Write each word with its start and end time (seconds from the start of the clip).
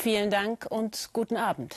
Vielen 0.00 0.30
Dank 0.30 0.64
und 0.70 1.08
guten 1.12 1.36
Abend. 1.36 1.74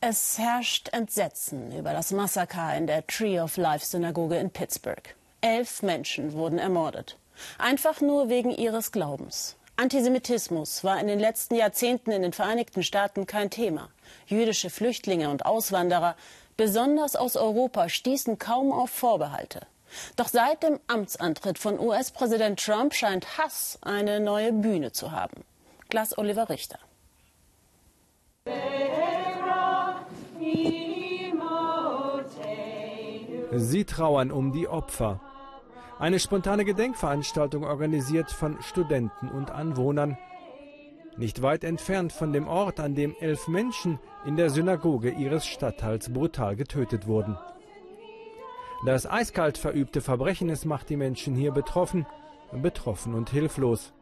Es 0.00 0.38
herrscht 0.38 0.90
Entsetzen 0.92 1.76
über 1.76 1.92
das 1.92 2.12
Massaker 2.12 2.76
in 2.76 2.86
der 2.86 3.04
Tree 3.04 3.40
of 3.40 3.56
Life 3.56 3.84
Synagoge 3.84 4.36
in 4.36 4.48
Pittsburgh. 4.48 5.02
Elf 5.40 5.82
Menschen 5.82 6.34
wurden 6.34 6.60
ermordet. 6.60 7.18
Einfach 7.58 8.00
nur 8.00 8.28
wegen 8.28 8.50
ihres 8.52 8.92
Glaubens. 8.92 9.56
Antisemitismus 9.74 10.84
war 10.84 11.00
in 11.00 11.08
den 11.08 11.18
letzten 11.18 11.56
Jahrzehnten 11.56 12.12
in 12.12 12.22
den 12.22 12.32
Vereinigten 12.32 12.84
Staaten 12.84 13.26
kein 13.26 13.50
Thema. 13.50 13.88
Jüdische 14.26 14.70
Flüchtlinge 14.70 15.30
und 15.30 15.44
Auswanderer, 15.44 16.14
besonders 16.56 17.16
aus 17.16 17.34
Europa, 17.34 17.88
stießen 17.88 18.38
kaum 18.38 18.70
auf 18.70 18.90
Vorbehalte. 18.90 19.66
Doch 20.14 20.28
seit 20.28 20.62
dem 20.62 20.78
Amtsantritt 20.86 21.58
von 21.58 21.80
US-Präsident 21.80 22.64
Trump 22.64 22.94
scheint 22.94 23.36
Hass 23.36 23.80
eine 23.82 24.20
neue 24.20 24.52
Bühne 24.52 24.92
zu 24.92 25.10
haben. 25.10 25.42
Glas 25.92 26.16
Oliver 26.16 26.48
Richter. 26.48 26.78
Sie 33.52 33.84
trauern 33.84 34.32
um 34.32 34.52
die 34.52 34.68
Opfer. 34.68 35.20
Eine 35.98 36.18
spontane 36.18 36.64
Gedenkveranstaltung 36.64 37.64
organisiert 37.64 38.30
von 38.30 38.56
Studenten 38.62 39.28
und 39.28 39.50
Anwohnern. 39.50 40.16
Nicht 41.18 41.42
weit 41.42 41.62
entfernt 41.62 42.14
von 42.14 42.32
dem 42.32 42.48
Ort, 42.48 42.80
an 42.80 42.94
dem 42.94 43.14
elf 43.20 43.46
Menschen 43.46 43.98
in 44.24 44.36
der 44.36 44.48
Synagoge 44.48 45.10
ihres 45.10 45.44
Stadtteils 45.44 46.10
brutal 46.10 46.56
getötet 46.56 47.06
wurden. 47.06 47.36
Das 48.86 49.06
eiskalt 49.06 49.58
verübte 49.58 50.00
Verbrechen, 50.00 50.48
es 50.48 50.64
macht 50.64 50.88
die 50.88 50.96
Menschen 50.96 51.34
hier 51.34 51.52
betroffen, 51.52 52.06
betroffen 52.50 53.12
und 53.12 53.28
hilflos. 53.28 53.92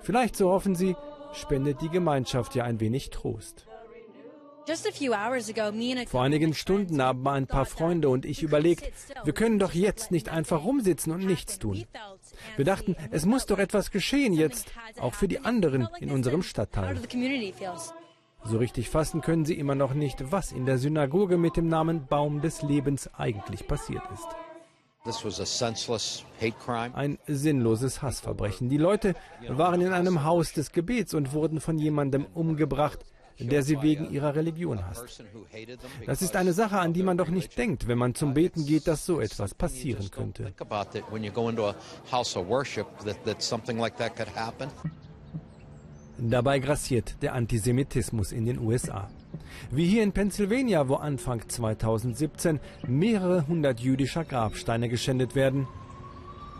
Vielleicht, 0.00 0.36
so 0.36 0.50
hoffen 0.50 0.74
sie, 0.74 0.94
spendet 1.32 1.80
die 1.80 1.88
Gemeinschaft 1.88 2.54
ja 2.54 2.64
ein 2.64 2.80
wenig 2.80 3.10
Trost. 3.10 3.66
Vor 6.06 6.22
einigen 6.22 6.54
Stunden 6.54 7.02
haben 7.02 7.26
ein 7.26 7.46
paar 7.46 7.66
Freunde 7.66 8.08
und 8.08 8.24
ich 8.24 8.42
überlegt, 8.42 8.92
wir 9.24 9.32
können 9.32 9.58
doch 9.58 9.72
jetzt 9.72 10.12
nicht 10.12 10.28
einfach 10.28 10.64
rumsitzen 10.64 11.12
und 11.12 11.26
nichts 11.26 11.58
tun. 11.58 11.84
Wir 12.56 12.64
dachten, 12.64 12.94
es 13.10 13.26
muss 13.26 13.46
doch 13.46 13.58
etwas 13.58 13.90
geschehen 13.90 14.32
jetzt, 14.32 14.72
auch 15.00 15.14
für 15.14 15.26
die 15.26 15.40
anderen 15.40 15.88
in 15.98 16.12
unserem 16.12 16.42
Stadtteil. 16.42 16.96
So 18.44 18.58
richtig 18.58 18.88
fassen 18.88 19.20
können 19.20 19.44
sie 19.44 19.58
immer 19.58 19.74
noch 19.74 19.94
nicht, 19.94 20.30
was 20.32 20.52
in 20.52 20.66
der 20.66 20.78
Synagoge 20.78 21.38
mit 21.38 21.56
dem 21.56 21.68
Namen 21.68 22.06
Baum 22.06 22.40
des 22.40 22.62
Lebens 22.62 23.10
eigentlich 23.14 23.66
passiert 23.66 24.02
ist. 24.12 24.28
Ein 26.94 27.18
sinnloses 27.26 28.02
Hassverbrechen. 28.02 28.68
Die 28.68 28.76
Leute 28.76 29.14
waren 29.48 29.80
in 29.80 29.92
einem 29.92 30.22
Haus 30.22 30.52
des 30.52 30.70
Gebets 30.70 31.12
und 31.14 31.32
wurden 31.32 31.60
von 31.60 31.76
jemandem 31.78 32.26
umgebracht, 32.34 33.00
der 33.40 33.64
sie 33.64 33.82
wegen 33.82 34.12
ihrer 34.12 34.36
Religion 34.36 34.86
hasst. 34.86 35.24
Das 36.06 36.22
ist 36.22 36.36
eine 36.36 36.52
Sache, 36.52 36.78
an 36.78 36.92
die 36.92 37.02
man 37.02 37.16
doch 37.18 37.28
nicht 37.28 37.58
denkt, 37.58 37.88
wenn 37.88 37.98
man 37.98 38.14
zum 38.14 38.34
Beten 38.34 38.64
geht, 38.64 38.86
dass 38.86 39.04
so 39.04 39.20
etwas 39.20 39.54
passieren 39.54 40.08
könnte. 40.10 40.52
Dabei 46.18 46.58
grassiert 46.60 47.16
der 47.22 47.34
Antisemitismus 47.34 48.30
in 48.30 48.44
den 48.44 48.60
USA. 48.60 49.10
Wie 49.70 49.86
hier 49.86 50.02
in 50.02 50.12
Pennsylvania, 50.12 50.88
wo 50.88 50.96
Anfang 50.96 51.48
2017 51.48 52.60
mehrere 52.86 53.46
hundert 53.46 53.80
jüdischer 53.80 54.24
Grabsteine 54.24 54.88
geschändet 54.88 55.34
werden. 55.34 55.66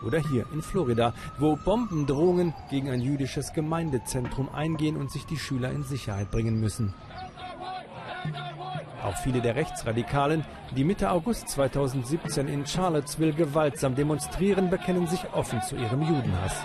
Oder 0.05 0.19
hier 0.19 0.45
in 0.53 0.61
Florida, 0.61 1.13
wo 1.39 1.55
Bombendrohungen 1.55 2.53
gegen 2.69 2.89
ein 2.89 3.01
jüdisches 3.01 3.53
Gemeindezentrum 3.53 4.49
eingehen 4.49 4.97
und 4.97 5.11
sich 5.11 5.25
die 5.25 5.37
Schüler 5.37 5.71
in 5.71 5.83
Sicherheit 5.83 6.29
bringen 6.31 6.59
müssen. 6.59 6.93
Auch 9.03 9.17
viele 9.17 9.41
der 9.41 9.55
Rechtsradikalen, 9.55 10.45
die 10.75 10.85
Mitte 10.85 11.11
August 11.11 11.49
2017 11.49 12.47
in 12.47 12.65
Charlottesville 12.65 13.33
gewaltsam 13.33 13.95
demonstrieren, 13.95 14.69
bekennen 14.69 15.07
sich 15.07 15.21
offen 15.33 15.61
zu 15.61 15.75
ihrem 15.75 16.01
Judenhass. 16.01 16.55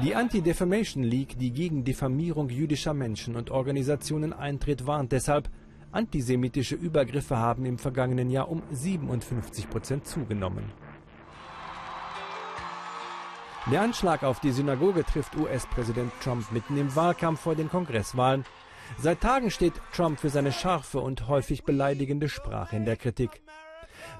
Die 0.00 0.14
Anti-Defamation 0.16 1.02
League, 1.02 1.38
die 1.38 1.52
gegen 1.52 1.84
Diffamierung 1.84 2.48
jüdischer 2.48 2.94
Menschen 2.94 3.36
und 3.36 3.50
Organisationen 3.50 4.32
eintritt, 4.32 4.86
warnt 4.86 5.12
deshalb, 5.12 5.50
antisemitische 5.92 6.74
Übergriffe 6.74 7.36
haben 7.36 7.66
im 7.66 7.78
vergangenen 7.78 8.30
Jahr 8.30 8.48
um 8.48 8.62
57 8.70 9.68
Prozent 9.68 10.06
zugenommen. 10.06 10.64
Der 13.70 13.82
Anschlag 13.82 14.24
auf 14.24 14.40
die 14.40 14.50
Synagoge 14.50 15.04
trifft 15.04 15.36
US-Präsident 15.36 16.12
Trump 16.20 16.50
mitten 16.50 16.76
im 16.78 16.96
Wahlkampf 16.96 17.40
vor 17.40 17.54
den 17.54 17.68
Kongresswahlen. 17.68 18.44
Seit 18.98 19.20
Tagen 19.20 19.50
steht 19.50 19.74
Trump 19.92 20.18
für 20.18 20.30
seine 20.30 20.50
scharfe 20.50 20.98
und 20.98 21.28
häufig 21.28 21.64
beleidigende 21.64 22.28
Sprache 22.28 22.74
in 22.74 22.84
der 22.84 22.96
Kritik. 22.96 23.42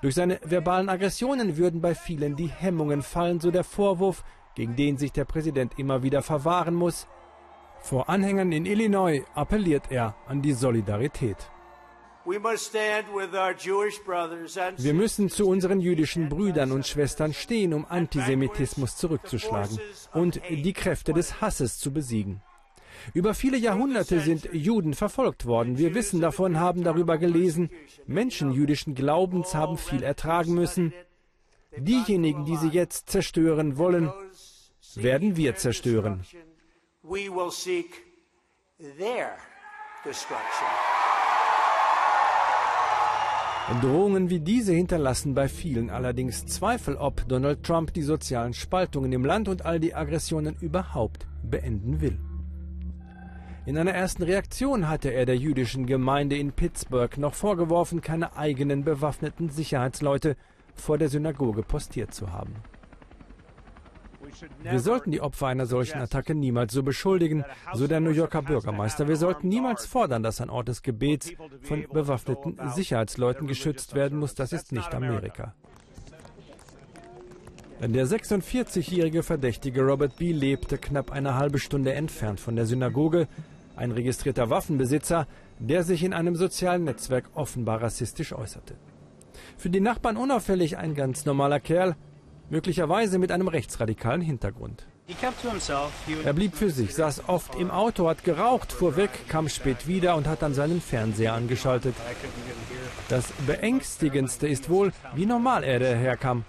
Durch 0.00 0.14
seine 0.14 0.38
verbalen 0.44 0.88
Aggressionen 0.88 1.56
würden 1.56 1.80
bei 1.80 1.96
vielen 1.96 2.36
die 2.36 2.48
Hemmungen 2.48 3.02
fallen, 3.02 3.40
so 3.40 3.50
der 3.50 3.64
Vorwurf, 3.64 4.22
gegen 4.54 4.76
den 4.76 4.96
sich 4.96 5.12
der 5.12 5.24
Präsident 5.24 5.78
immer 5.78 6.02
wieder 6.02 6.22
verwahren 6.22 6.74
muss. 6.74 7.06
Vor 7.80 8.08
Anhängern 8.08 8.52
in 8.52 8.66
Illinois 8.66 9.22
appelliert 9.34 9.90
er 9.90 10.14
an 10.26 10.42
die 10.42 10.52
Solidarität. 10.52 11.36
Wir 12.24 12.38
müssen 14.94 15.28
zu 15.28 15.48
unseren 15.48 15.80
jüdischen 15.80 16.28
Brüdern 16.28 16.70
und 16.70 16.86
Schwestern 16.86 17.34
stehen, 17.34 17.74
um 17.74 17.84
Antisemitismus 17.84 18.96
zurückzuschlagen 18.96 19.80
und 20.12 20.40
die 20.48 20.72
Kräfte 20.72 21.12
des 21.12 21.40
Hasses 21.40 21.78
zu 21.78 21.92
besiegen. 21.92 22.40
Über 23.14 23.34
viele 23.34 23.56
Jahrhunderte 23.56 24.20
sind 24.20 24.48
Juden 24.52 24.94
verfolgt 24.94 25.46
worden. 25.46 25.78
Wir 25.78 25.94
wissen 25.94 26.20
davon, 26.20 26.60
haben 26.60 26.84
darüber 26.84 27.18
gelesen. 27.18 27.70
Menschen 28.06 28.52
jüdischen 28.52 28.94
Glaubens 28.94 29.56
haben 29.56 29.76
viel 29.76 30.04
ertragen 30.04 30.54
müssen. 30.54 30.92
Diejenigen, 31.76 32.44
die 32.44 32.56
sie 32.56 32.68
jetzt 32.68 33.08
zerstören 33.10 33.78
wollen, 33.78 34.12
werden 34.94 35.36
wir 35.36 35.56
zerstören. 35.56 36.24
Drohungen 43.80 44.28
wie 44.28 44.40
diese 44.40 44.72
hinterlassen 44.72 45.34
bei 45.34 45.48
vielen 45.48 45.88
allerdings 45.88 46.44
Zweifel, 46.46 46.96
ob 46.96 47.26
Donald 47.28 47.62
Trump 47.62 47.94
die 47.94 48.02
sozialen 48.02 48.52
Spaltungen 48.52 49.12
im 49.12 49.24
Land 49.24 49.48
und 49.48 49.64
all 49.64 49.80
die 49.80 49.94
Aggressionen 49.94 50.56
überhaupt 50.60 51.26
beenden 51.42 52.00
will. 52.00 52.18
In 53.64 53.78
einer 53.78 53.92
ersten 53.92 54.24
Reaktion 54.24 54.88
hatte 54.88 55.10
er 55.10 55.24
der 55.24 55.36
jüdischen 55.36 55.86
Gemeinde 55.86 56.36
in 56.36 56.52
Pittsburgh 56.52 57.16
noch 57.16 57.34
vorgeworfen, 57.34 58.00
keine 58.00 58.36
eigenen 58.36 58.82
bewaffneten 58.82 59.50
Sicherheitsleute 59.50 60.36
vor 60.74 60.98
der 60.98 61.08
Synagoge 61.08 61.62
postiert 61.62 62.14
zu 62.14 62.32
haben. 62.32 62.54
Wir 64.62 64.80
sollten 64.80 65.10
die 65.10 65.20
Opfer 65.20 65.48
einer 65.48 65.66
solchen 65.66 65.98
Attacke 65.98 66.34
niemals 66.34 66.72
so 66.72 66.82
beschuldigen, 66.82 67.44
so 67.74 67.86
der 67.86 68.00
New 68.00 68.10
Yorker 68.10 68.42
Bürgermeister. 68.42 69.08
Wir 69.08 69.16
sollten 69.16 69.48
niemals 69.48 69.86
fordern, 69.86 70.22
dass 70.22 70.40
ein 70.40 70.50
Ort 70.50 70.68
des 70.68 70.82
Gebets 70.82 71.32
von 71.62 71.86
bewaffneten 71.92 72.56
Sicherheitsleuten 72.70 73.46
geschützt 73.46 73.94
werden 73.94 74.18
muss. 74.18 74.34
Das 74.34 74.52
ist 74.52 74.72
nicht 74.72 74.94
Amerika. 74.94 75.54
Der 77.80 78.06
46-jährige 78.06 79.24
Verdächtige 79.24 79.82
Robert 79.82 80.16
B. 80.16 80.30
lebte 80.30 80.78
knapp 80.78 81.10
eine 81.10 81.34
halbe 81.34 81.58
Stunde 81.58 81.92
entfernt 81.94 82.38
von 82.38 82.54
der 82.54 82.64
Synagoge. 82.64 83.26
Ein 83.74 83.90
registrierter 83.90 84.50
Waffenbesitzer, 84.50 85.26
der 85.58 85.82
sich 85.82 86.04
in 86.04 86.12
einem 86.12 86.36
sozialen 86.36 86.84
Netzwerk 86.84 87.24
offenbar 87.34 87.82
rassistisch 87.82 88.32
äußerte. 88.32 88.76
Für 89.56 89.70
die 89.70 89.80
Nachbarn 89.80 90.16
unauffällig 90.16 90.78
ein 90.78 90.94
ganz 90.94 91.24
normaler 91.24 91.60
Kerl, 91.60 91.96
möglicherweise 92.50 93.18
mit 93.18 93.32
einem 93.32 93.48
rechtsradikalen 93.48 94.20
Hintergrund. 94.20 94.86
Er 96.24 96.32
blieb 96.32 96.54
für 96.54 96.70
sich, 96.70 96.94
saß 96.94 97.28
oft 97.28 97.56
im 97.56 97.70
Auto, 97.70 98.08
hat 98.08 98.24
geraucht, 98.24 98.72
fuhr 98.72 98.96
weg, 98.96 99.10
kam 99.28 99.48
spät 99.48 99.86
wieder 99.86 100.16
und 100.16 100.26
hat 100.26 100.42
dann 100.42 100.54
seinen 100.54 100.80
Fernseher 100.80 101.34
angeschaltet. 101.34 101.94
Das 103.08 103.32
Beängstigendste 103.46 104.46
ist 104.46 104.70
wohl, 104.70 104.92
wie 105.14 105.26
normal 105.26 105.64
er 105.64 105.80
daherkam. 105.80 106.44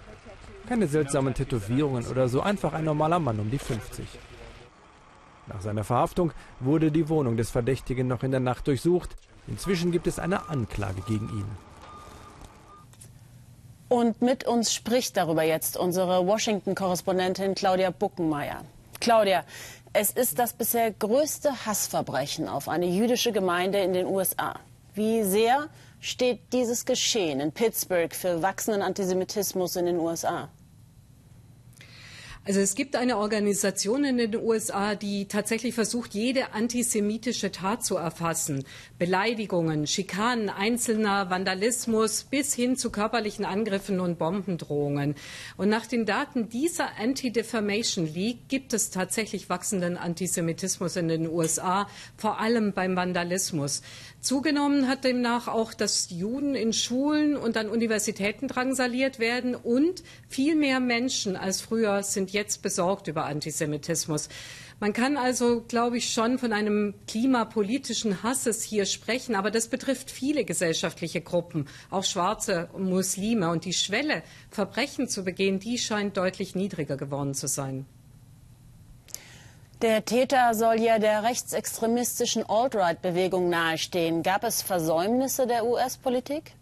Keine 0.68 0.86
seltsamen 0.86 1.34
Tätowierungen 1.34 2.06
oder 2.06 2.28
so, 2.28 2.40
einfach 2.40 2.72
ein 2.72 2.84
normaler 2.84 3.18
Mann 3.18 3.40
um 3.40 3.50
die 3.50 3.58
50. 3.58 4.06
Nach 5.46 5.60
seiner 5.60 5.84
Verhaftung 5.84 6.32
wurde 6.60 6.90
die 6.90 7.08
Wohnung 7.08 7.36
des 7.36 7.50
Verdächtigen 7.50 8.06
noch 8.06 8.22
in 8.22 8.30
der 8.30 8.40
Nacht 8.40 8.66
durchsucht. 8.66 9.16
Inzwischen 9.46 9.92
gibt 9.92 10.06
es 10.06 10.18
eine 10.18 10.48
Anklage 10.48 11.02
gegen 11.02 11.28
ihn. 11.28 11.73
Und 13.94 14.22
mit 14.22 14.42
uns 14.42 14.74
spricht 14.74 15.16
darüber 15.16 15.44
jetzt 15.44 15.76
unsere 15.76 16.26
Washington-Korrespondentin 16.26 17.54
Claudia 17.54 17.90
Buckenmeier. 17.90 18.64
Claudia, 18.98 19.44
es 19.92 20.10
ist 20.10 20.40
das 20.40 20.52
bisher 20.52 20.90
größte 20.90 21.64
Hassverbrechen 21.64 22.48
auf 22.48 22.68
eine 22.68 22.86
jüdische 22.86 23.30
Gemeinde 23.30 23.78
in 23.78 23.92
den 23.92 24.06
USA. 24.06 24.56
Wie 24.94 25.22
sehr 25.22 25.68
steht 26.00 26.40
dieses 26.52 26.86
Geschehen 26.86 27.38
in 27.38 27.52
Pittsburgh 27.52 28.12
für 28.12 28.42
wachsenden 28.42 28.82
Antisemitismus 28.82 29.76
in 29.76 29.86
den 29.86 30.00
USA? 30.00 30.48
Also 32.46 32.60
es 32.60 32.74
gibt 32.74 32.94
eine 32.94 33.16
Organisation 33.16 34.04
in 34.04 34.18
den 34.18 34.36
USA, 34.36 34.94
die 34.96 35.28
tatsächlich 35.28 35.74
versucht, 35.74 36.12
jede 36.12 36.52
antisemitische 36.52 37.50
Tat 37.50 37.82
zu 37.82 37.96
erfassen. 37.96 38.64
Beleidigungen, 38.98 39.86
Schikanen 39.86 40.50
Einzelner, 40.50 41.30
Vandalismus 41.30 42.24
bis 42.24 42.52
hin 42.52 42.76
zu 42.76 42.90
körperlichen 42.90 43.46
Angriffen 43.46 43.98
und 43.98 44.18
Bombendrohungen. 44.18 45.14
Und 45.56 45.70
nach 45.70 45.86
den 45.86 46.04
Daten 46.04 46.50
dieser 46.50 46.98
Anti-Defamation 47.00 48.12
League 48.12 48.46
gibt 48.48 48.74
es 48.74 48.90
tatsächlich 48.90 49.48
wachsenden 49.48 49.96
Antisemitismus 49.96 50.96
in 50.96 51.08
den 51.08 51.26
USA, 51.26 51.88
vor 52.18 52.40
allem 52.40 52.74
beim 52.74 52.94
Vandalismus. 52.94 53.80
Zugenommen 54.20 54.86
hat 54.86 55.04
demnach 55.04 55.48
auch, 55.48 55.72
dass 55.72 56.10
Juden 56.10 56.54
in 56.54 56.74
Schulen 56.74 57.38
und 57.38 57.56
an 57.56 57.70
Universitäten 57.70 58.48
drangsaliert 58.48 59.18
werden 59.18 59.54
und 59.54 60.02
viel 60.28 60.56
mehr 60.56 60.80
Menschen 60.80 61.36
als 61.36 61.62
früher 61.62 62.02
sind 62.02 62.33
jetzt 62.34 62.60
besorgt 62.60 63.08
über 63.08 63.24
Antisemitismus. 63.24 64.28
Man 64.80 64.92
kann 64.92 65.16
also, 65.16 65.62
glaube 65.66 65.96
ich, 65.96 66.12
schon 66.12 66.38
von 66.38 66.52
einem 66.52 66.94
klimapolitischen 67.06 68.22
Hasses 68.22 68.62
hier 68.62 68.84
sprechen, 68.84 69.34
aber 69.34 69.50
das 69.50 69.68
betrifft 69.68 70.10
viele 70.10 70.44
gesellschaftliche 70.44 71.22
Gruppen, 71.22 71.66
auch 71.90 72.04
schwarze 72.04 72.68
Muslime. 72.76 73.48
Und 73.50 73.64
die 73.64 73.72
Schwelle, 73.72 74.22
Verbrechen 74.50 75.08
zu 75.08 75.24
begehen, 75.24 75.60
die 75.60 75.78
scheint 75.78 76.16
deutlich 76.16 76.54
niedriger 76.54 76.98
geworden 76.98 77.32
zu 77.32 77.48
sein. 77.48 77.86
Der 79.82 80.04
Täter 80.04 80.54
soll 80.54 80.80
ja 80.80 80.98
der 80.98 81.24
rechtsextremistischen 81.24 82.44
Alt-Right-Bewegung 82.48 83.50
nahestehen. 83.50 84.22
Gab 84.22 84.44
es 84.44 84.62
Versäumnisse 84.62 85.46
der 85.46 85.66
US-Politik? 85.66 86.52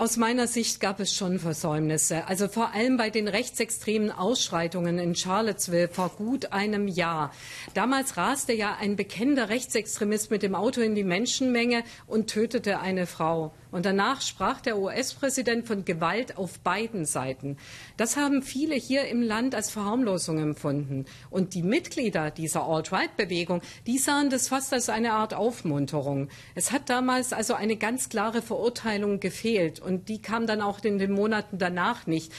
Aus 0.00 0.16
meiner 0.16 0.46
Sicht 0.46 0.78
gab 0.78 1.00
es 1.00 1.12
schon 1.12 1.40
Versäumnisse. 1.40 2.28
Also 2.28 2.46
vor 2.46 2.72
allem 2.72 2.96
bei 2.96 3.10
den 3.10 3.26
rechtsextremen 3.26 4.12
Ausschreitungen 4.12 5.00
in 5.00 5.16
Charlottesville 5.16 5.88
vor 5.88 6.10
gut 6.10 6.52
einem 6.52 6.86
Jahr. 6.86 7.32
Damals 7.74 8.16
raste 8.16 8.52
ja 8.52 8.76
ein 8.80 8.94
bekennender 8.94 9.48
Rechtsextremist 9.48 10.30
mit 10.30 10.44
dem 10.44 10.54
Auto 10.54 10.82
in 10.82 10.94
die 10.94 11.02
Menschenmenge 11.02 11.82
und 12.06 12.30
tötete 12.30 12.78
eine 12.78 13.08
Frau. 13.08 13.52
Und 13.70 13.84
danach 13.84 14.22
sprach 14.22 14.60
der 14.60 14.78
US-Präsident 14.78 15.66
von 15.66 15.84
Gewalt 15.84 16.38
auf 16.38 16.58
beiden 16.60 17.04
Seiten. 17.04 17.56
Das 17.96 18.16
haben 18.16 18.42
viele 18.42 18.74
hier 18.74 19.06
im 19.08 19.22
Land 19.22 19.54
als 19.54 19.70
Verharmlosung 19.70 20.38
empfunden. 20.38 21.04
Und 21.30 21.54
die 21.54 21.62
Mitglieder 21.62 22.30
dieser 22.30 22.64
Alt-Right-Bewegung, 22.64 23.60
die 23.86 23.98
sahen 23.98 24.30
das 24.30 24.48
fast 24.48 24.72
als 24.72 24.88
eine 24.88 25.12
Art 25.12 25.34
Aufmunterung. 25.34 26.28
Es 26.54 26.72
hat 26.72 26.88
damals 26.88 27.32
also 27.32 27.54
eine 27.54 27.76
ganz 27.76 28.08
klare 28.08 28.40
Verurteilung 28.40 29.20
gefehlt. 29.20 29.80
Und 29.80 30.08
die 30.08 30.22
kam 30.22 30.46
dann 30.46 30.62
auch 30.62 30.82
in 30.82 30.98
den 30.98 31.12
Monaten 31.12 31.58
danach 31.58 32.06
nicht. 32.06 32.32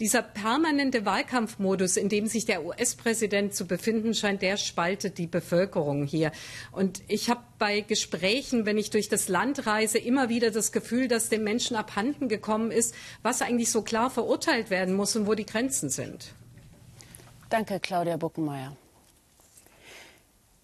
Dieser 0.00 0.22
permanente 0.22 1.04
Wahlkampfmodus, 1.04 1.96
in 1.96 2.08
dem 2.08 2.28
sich 2.28 2.44
der 2.44 2.64
US-Präsident 2.64 3.54
zu 3.54 3.66
befinden 3.66 4.14
scheint, 4.14 4.42
der 4.42 4.56
spaltet 4.56 5.18
die 5.18 5.26
Bevölkerung 5.26 6.04
hier. 6.04 6.30
Und 6.70 7.02
ich 7.08 7.28
habe 7.30 7.40
bei 7.58 7.80
Gesprächen, 7.80 8.64
wenn 8.64 8.78
ich 8.78 8.90
durch 8.90 9.08
das 9.08 9.28
Land 9.28 9.66
reise, 9.66 9.98
immer 9.98 10.28
wieder 10.28 10.52
das 10.52 10.70
Gefühl, 10.70 11.08
dass 11.08 11.30
den 11.30 11.42
Menschen 11.42 11.76
abhanden 11.76 12.28
gekommen 12.28 12.70
ist, 12.70 12.94
was 13.22 13.42
eigentlich 13.42 13.72
so 13.72 13.82
klar 13.82 14.08
verurteilt 14.08 14.70
werden 14.70 14.94
muss 14.94 15.16
und 15.16 15.26
wo 15.26 15.34
die 15.34 15.46
Grenzen 15.46 15.90
sind. 15.90 16.32
Danke, 17.50 17.80
Claudia 17.80 18.16
Buckenmeier. 18.16 18.76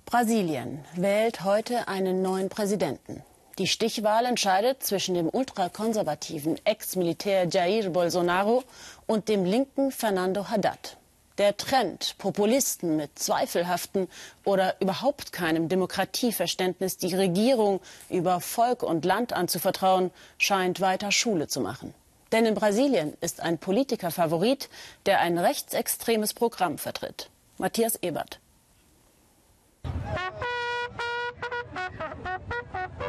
Brasilien 0.05 0.85
wählt 0.95 1.43
heute 1.43 1.89
einen 1.89 2.23
neuen 2.23 2.51
Präsidenten. 2.51 3.25
Die 3.59 3.69
Stichwahl 3.69 4.27
entscheidet 4.27 4.83
zwischen 4.83 5.15
dem 5.15 5.29
ultrakonservativen 5.29 6.59
Ex-Militär 6.65 7.47
Jair 7.49 7.89
Bolsonaro 7.91 8.65
und 9.07 9.29
dem 9.29 9.45
linken 9.45 9.91
Fernando 9.91 10.49
Haddad. 10.49 10.97
Der 11.39 11.57
Trend, 11.57 12.15
Populisten 12.19 12.97
mit 12.97 13.19
zweifelhaften 13.19 14.09
oder 14.45 14.81
überhaupt 14.81 15.33
keinem 15.33 15.69
Demokratieverständnis 15.69 16.97
die 16.97 17.15
Regierung 17.15 17.81
über 18.09 18.41
Volk 18.41 18.85
und 18.85 19.05
Land 19.05 19.33
anzuvertrauen, 19.33 20.13
scheint 20.39 20.81
weiter 20.81 21.11
Schule 21.11 21.49
zu 21.49 21.61
machen. 21.61 21.93
Denn 22.31 22.47
in 22.47 22.55
Brasilien 22.55 23.17
ist 23.21 23.41
ein 23.41 23.59
Politiker 23.59 24.13
Favorit, 24.13 24.69
der 25.07 25.21
ein 25.21 25.39
rechtsextremes 25.39 26.35
Programm 26.35 26.79
vertritt. 26.79 27.31
Matthias 27.59 27.97
Ebert. 28.01 28.39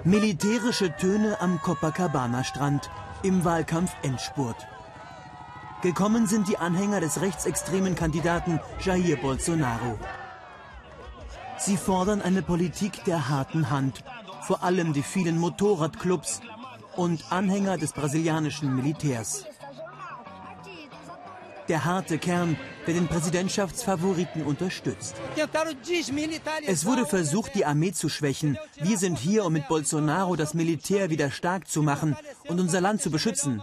Militärische 0.03 0.95
Töne 0.97 1.39
am 1.41 1.59
Copacabana-Strand 1.61 2.89
im 3.23 3.43
Wahlkampf 3.45 3.91
Endspurt. 4.03 4.57
Gekommen 5.85 6.25
sind 6.25 6.47
die 6.47 6.57
Anhänger 6.57 6.99
des 6.99 7.21
rechtsextremen 7.21 7.93
Kandidaten 7.93 8.59
Jair 8.83 9.17
Bolsonaro. 9.17 9.99
Sie 11.59 11.77
fordern 11.77 12.23
eine 12.23 12.41
Politik 12.41 13.03
der 13.03 13.29
harten 13.29 13.69
Hand, 13.69 14.03
vor 14.41 14.63
allem 14.63 14.93
die 14.93 15.03
vielen 15.03 15.37
Motorradclubs 15.37 16.41
und 16.95 17.31
Anhänger 17.31 17.77
des 17.77 17.93
brasilianischen 17.93 18.75
Militärs. 18.75 19.45
Der 21.67 21.85
harte 21.85 22.17
Kern, 22.17 22.57
der 22.87 22.95
den 22.95 23.07
Präsidentschaftsfavoriten 23.07 24.43
unterstützt. 24.43 25.15
Es 26.65 26.85
wurde 26.87 27.05
versucht, 27.05 27.53
die 27.53 27.65
Armee 27.65 27.91
zu 27.91 28.09
schwächen. 28.09 28.57
Wir 28.77 28.97
sind 28.97 29.19
hier, 29.19 29.45
um 29.45 29.53
mit 29.53 29.67
Bolsonaro 29.67 30.35
das 30.35 30.55
Militär 30.55 31.11
wieder 31.11 31.29
stark 31.29 31.67
zu 31.67 31.83
machen 31.83 32.17
und 32.47 32.59
unser 32.59 32.81
Land 32.81 33.03
zu 33.03 33.11
beschützen. 33.11 33.61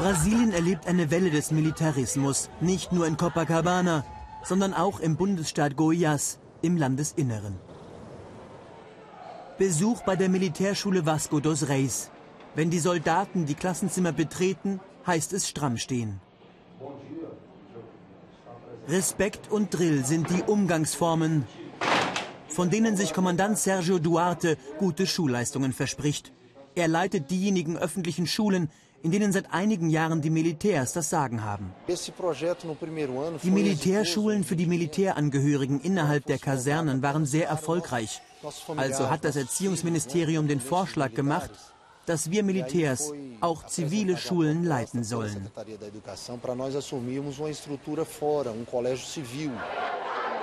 Brasilien 0.00 0.50
erlebt 0.50 0.86
eine 0.86 1.10
Welle 1.10 1.30
des 1.30 1.50
Militarismus, 1.50 2.48
nicht 2.62 2.90
nur 2.90 3.06
in 3.06 3.18
Copacabana, 3.18 4.02
sondern 4.42 4.72
auch 4.72 4.98
im 4.98 5.16
Bundesstaat 5.16 5.74
Goiás 5.74 6.38
im 6.62 6.78
Landesinneren. 6.78 7.58
Besuch 9.58 10.00
bei 10.04 10.16
der 10.16 10.30
Militärschule 10.30 11.04
Vasco 11.04 11.38
dos 11.38 11.68
Reis. 11.68 12.10
Wenn 12.54 12.70
die 12.70 12.78
Soldaten 12.78 13.44
die 13.44 13.54
Klassenzimmer 13.54 14.12
betreten, 14.12 14.80
heißt 15.06 15.34
es 15.34 15.50
stramm 15.50 15.76
stehen. 15.76 16.18
Respekt 18.88 19.50
und 19.50 19.74
Drill 19.74 20.06
sind 20.06 20.30
die 20.30 20.42
Umgangsformen, 20.44 21.44
von 22.48 22.70
denen 22.70 22.96
sich 22.96 23.12
Kommandant 23.12 23.58
Sergio 23.58 23.98
Duarte 23.98 24.56
gute 24.78 25.06
Schulleistungen 25.06 25.74
verspricht. 25.74 26.32
Er 26.74 26.88
leitet 26.88 27.30
diejenigen 27.30 27.76
öffentlichen 27.76 28.26
Schulen, 28.26 28.70
in 29.02 29.10
denen 29.10 29.32
seit 29.32 29.52
einigen 29.52 29.90
Jahren 29.90 30.20
die 30.20 30.30
Militärs 30.30 30.92
das 30.92 31.10
Sagen 31.10 31.42
haben. 31.42 31.72
Die 33.42 33.50
Militärschulen 33.50 34.44
für 34.44 34.56
die 34.56 34.66
Militärangehörigen 34.66 35.80
innerhalb 35.80 36.26
der 36.26 36.38
Kasernen 36.38 37.02
waren 37.02 37.26
sehr 37.26 37.48
erfolgreich. 37.48 38.20
Also 38.76 39.10
hat 39.10 39.24
das 39.24 39.36
Erziehungsministerium 39.36 40.48
den 40.48 40.60
Vorschlag 40.60 41.14
gemacht, 41.14 41.50
dass 42.06 42.30
wir 42.30 42.42
Militärs 42.42 43.12
auch 43.40 43.66
zivile 43.66 44.16
Schulen 44.16 44.64
leiten 44.64 45.04
sollen. 45.04 45.50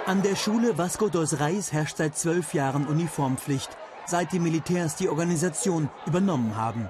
An 0.06 0.22
der 0.22 0.36
Schule 0.36 0.78
Vasco 0.78 1.10
dos 1.10 1.40
Reis 1.40 1.74
herrscht 1.74 1.98
seit 1.98 2.18
zwölf 2.18 2.54
Jahren 2.54 2.88
Uniformpflicht, 2.88 3.70
seit 4.06 4.32
die 4.32 4.40
Militärs 4.40 4.96
die 4.96 5.10
Organisation 5.10 5.90
übernommen 6.06 6.56
haben. 6.56 6.90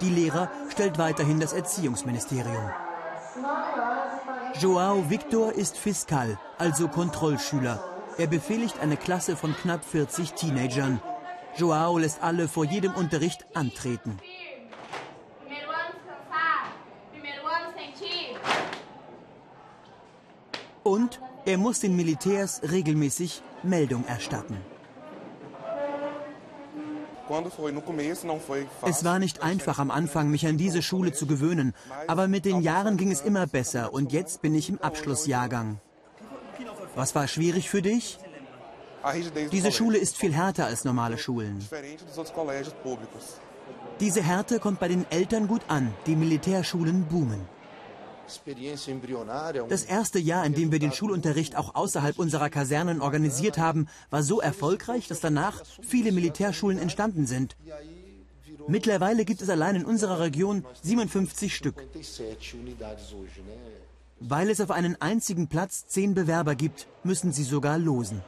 Die 0.00 0.08
Lehrer 0.08 0.50
stellt 0.70 0.98
weiterhin 0.98 1.40
das 1.40 1.52
Erziehungsministerium. 1.52 2.70
Joao 4.58 5.10
Victor 5.10 5.52
ist 5.52 5.76
Fiskal, 5.76 6.38
also 6.58 6.88
Kontrollschüler. 6.88 7.84
Er 8.16 8.26
befehligt 8.26 8.80
eine 8.80 8.96
Klasse 8.96 9.36
von 9.36 9.54
knapp 9.54 9.84
40 9.84 10.32
Teenagern. 10.32 11.00
Joao 11.56 11.98
lässt 11.98 12.22
alle 12.22 12.48
vor 12.48 12.64
jedem 12.64 12.94
Unterricht 12.94 13.44
antreten. 13.54 14.18
Und 20.82 21.20
er 21.44 21.58
muss 21.58 21.80
den 21.80 21.94
Militärs 21.94 22.62
regelmäßig 22.70 23.42
Meldung 23.62 24.04
erstatten. 24.06 24.56
Es 28.82 29.04
war 29.04 29.18
nicht 29.18 29.42
einfach 29.42 29.78
am 29.78 29.90
Anfang, 29.90 30.30
mich 30.30 30.46
an 30.46 30.56
diese 30.56 30.82
Schule 30.82 31.12
zu 31.12 31.26
gewöhnen, 31.26 31.74
aber 32.06 32.28
mit 32.28 32.44
den 32.44 32.60
Jahren 32.60 32.96
ging 32.96 33.10
es 33.10 33.20
immer 33.20 33.46
besser 33.46 33.92
und 33.92 34.12
jetzt 34.12 34.42
bin 34.42 34.54
ich 34.54 34.68
im 34.68 34.80
Abschlussjahrgang. 34.80 35.78
Was 36.94 37.14
war 37.14 37.28
schwierig 37.28 37.70
für 37.70 37.82
dich? 37.82 38.18
Diese 39.52 39.72
Schule 39.72 39.98
ist 39.98 40.16
viel 40.16 40.34
härter 40.34 40.66
als 40.66 40.84
normale 40.84 41.18
Schulen. 41.18 41.66
Diese 44.00 44.22
Härte 44.22 44.58
kommt 44.58 44.80
bei 44.80 44.88
den 44.88 45.06
Eltern 45.10 45.46
gut 45.46 45.62
an. 45.68 45.94
Die 46.06 46.16
Militärschulen 46.16 47.04
boomen. 47.04 47.46
Das 49.68 49.84
erste 49.84 50.18
Jahr, 50.18 50.44
in 50.44 50.54
dem 50.54 50.72
wir 50.72 50.78
den 50.78 50.92
Schulunterricht 50.92 51.56
auch 51.56 51.74
außerhalb 51.74 52.18
unserer 52.18 52.50
Kasernen 52.50 53.00
organisiert 53.00 53.58
haben, 53.58 53.88
war 54.10 54.22
so 54.22 54.40
erfolgreich, 54.40 55.08
dass 55.08 55.20
danach 55.20 55.62
viele 55.82 56.12
Militärschulen 56.12 56.78
entstanden 56.78 57.26
sind. 57.26 57.56
Mittlerweile 58.68 59.24
gibt 59.24 59.42
es 59.42 59.50
allein 59.50 59.76
in 59.76 59.84
unserer 59.84 60.20
Region 60.20 60.64
57 60.82 61.54
Stück. 61.54 61.82
Weil 64.20 64.50
es 64.50 64.60
auf 64.60 64.70
einen 64.70 65.00
einzigen 65.00 65.48
Platz 65.48 65.86
zehn 65.88 66.14
Bewerber 66.14 66.54
gibt, 66.54 66.86
müssen 67.02 67.32
sie 67.32 67.42
sogar 67.42 67.78
losen. 67.78 68.22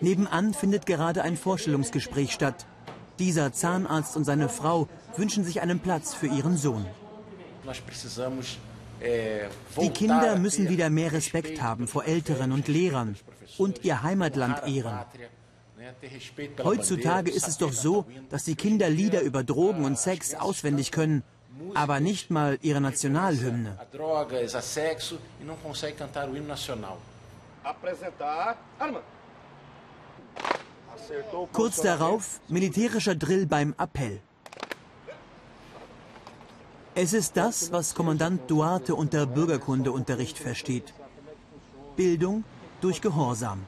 Nebenan 0.00 0.54
findet 0.54 0.86
gerade 0.86 1.22
ein 1.22 1.36
Vorstellungsgespräch 1.36 2.32
statt. 2.32 2.66
Dieser 3.18 3.52
Zahnarzt 3.52 4.16
und 4.16 4.24
seine 4.24 4.48
Frau 4.48 4.88
wünschen 5.16 5.44
sich 5.44 5.60
einen 5.60 5.80
Platz 5.80 6.14
für 6.14 6.26
ihren 6.26 6.56
Sohn. 6.56 6.84
Die 9.80 9.90
Kinder 9.90 10.36
müssen 10.36 10.68
wieder 10.68 10.88
mehr 10.90 11.12
Respekt 11.12 11.60
haben 11.60 11.86
vor 11.86 12.04
Eltern 12.04 12.52
und 12.52 12.68
Lehrern 12.68 13.16
und 13.58 13.84
ihr 13.84 14.02
Heimatland 14.02 14.66
ehren. 14.66 15.00
Heutzutage 16.62 17.30
ist 17.30 17.48
es 17.48 17.58
doch 17.58 17.72
so, 17.72 18.06
dass 18.30 18.44
die 18.44 18.56
Kinder 18.56 18.88
Lieder 18.88 19.20
über 19.20 19.44
Drogen 19.44 19.84
und 19.84 19.98
Sex 19.98 20.34
auswendig 20.34 20.90
können, 20.90 21.22
aber 21.74 22.00
nicht 22.00 22.30
mal 22.30 22.58
ihre 22.62 22.80
Nationalhymne. 22.80 23.78
Kurz 31.52 31.80
darauf 31.82 32.40
militärischer 32.48 33.14
Drill 33.14 33.46
beim 33.46 33.74
Appell. 33.78 34.20
Es 36.98 37.12
ist 37.12 37.36
das, 37.36 37.70
was 37.72 37.94
Kommandant 37.94 38.50
Duarte 38.50 38.94
unter 38.94 39.26
Bürgerkundeunterricht 39.26 40.38
versteht. 40.38 40.94
Bildung 41.94 42.42
durch 42.80 43.02
Gehorsam. 43.02 43.60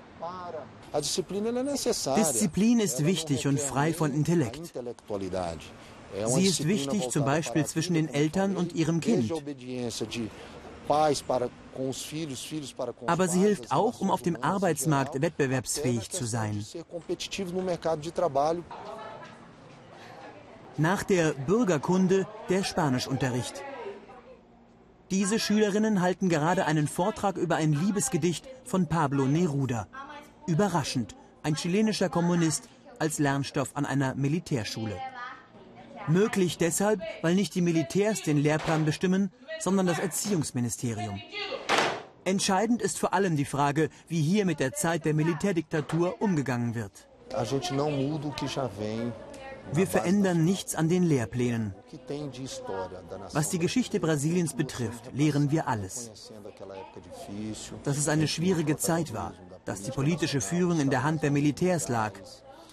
Disziplin 2.16 2.80
ist 2.80 3.04
wichtig 3.04 3.46
und 3.46 3.60
frei 3.60 3.92
von 3.92 4.14
Intellekt. 4.14 4.72
Sie 6.26 6.46
ist 6.46 6.66
wichtig 6.66 7.10
zum 7.10 7.26
Beispiel 7.26 7.66
zwischen 7.66 7.92
den 7.92 8.08
Eltern 8.08 8.56
und 8.56 8.74
ihrem 8.74 9.00
Kind. 9.00 9.30
Aber 13.06 13.28
sie 13.28 13.40
hilft 13.40 13.72
auch, 13.72 14.00
um 14.00 14.10
auf 14.10 14.22
dem 14.22 14.42
Arbeitsmarkt 14.42 15.20
wettbewerbsfähig 15.20 16.08
zu 16.08 16.24
sein. 16.24 16.64
Nach 20.78 21.02
der 21.02 21.32
Bürgerkunde 21.32 22.28
der 22.48 22.62
Spanischunterricht. 22.62 23.64
Diese 25.10 25.40
Schülerinnen 25.40 26.00
halten 26.00 26.28
gerade 26.28 26.66
einen 26.66 26.86
Vortrag 26.86 27.36
über 27.36 27.56
ein 27.56 27.72
Liebesgedicht 27.72 28.46
von 28.64 28.86
Pablo 28.86 29.24
Neruda. 29.24 29.88
Überraschend, 30.46 31.16
ein 31.42 31.56
chilenischer 31.56 32.08
Kommunist 32.08 32.68
als 33.00 33.18
Lernstoff 33.18 33.70
an 33.74 33.86
einer 33.86 34.14
Militärschule. 34.14 34.96
Möglich 36.06 36.58
deshalb, 36.58 37.00
weil 37.22 37.34
nicht 37.34 37.56
die 37.56 37.60
Militärs 37.60 38.22
den 38.22 38.38
Lehrplan 38.38 38.84
bestimmen, 38.84 39.32
sondern 39.58 39.86
das 39.86 39.98
Erziehungsministerium. 39.98 41.20
Entscheidend 42.24 42.82
ist 42.82 43.00
vor 43.00 43.14
allem 43.14 43.34
die 43.36 43.44
Frage, 43.44 43.88
wie 44.06 44.22
hier 44.22 44.44
mit 44.44 44.60
der 44.60 44.74
Zeit 44.74 45.04
der 45.04 45.14
Militärdiktatur 45.14 46.22
umgegangen 46.22 46.76
wird. 46.76 47.08
Wir 49.72 49.86
verändern 49.86 50.44
nichts 50.44 50.74
an 50.74 50.88
den 50.88 51.02
Lehrplänen. 51.02 51.74
Was 53.32 53.50
die 53.50 53.58
Geschichte 53.58 54.00
Brasiliens 54.00 54.54
betrifft, 54.54 55.10
lehren 55.12 55.50
wir 55.50 55.68
alles. 55.68 56.10
Dass 57.84 57.98
es 57.98 58.08
eine 58.08 58.28
schwierige 58.28 58.76
Zeit 58.76 59.12
war, 59.12 59.34
dass 59.64 59.82
die 59.82 59.90
politische 59.90 60.40
Führung 60.40 60.80
in 60.80 60.90
der 60.90 61.02
Hand 61.02 61.22
der 61.22 61.30
Militärs 61.30 61.88
lag. 61.88 62.12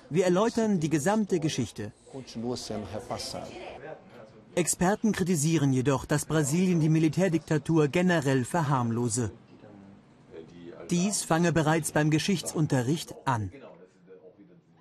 Wir 0.10 0.26
erläutern 0.26 0.80
die 0.80 0.90
gesamte 0.90 1.40
Geschichte. 1.40 1.92
Experten 4.56 5.12
kritisieren 5.12 5.74
jedoch, 5.74 6.06
dass 6.06 6.26
Brasilien 6.26 6.80
die 6.80 6.90
Militärdiktatur 6.90 7.90
generell 7.90 8.46
verharmlose. 8.46 9.32
Dies 10.90 11.24
fange 11.24 11.52
bereits 11.52 11.92
beim 11.92 12.10
Geschichtsunterricht 12.10 13.16
an. 13.26 13.52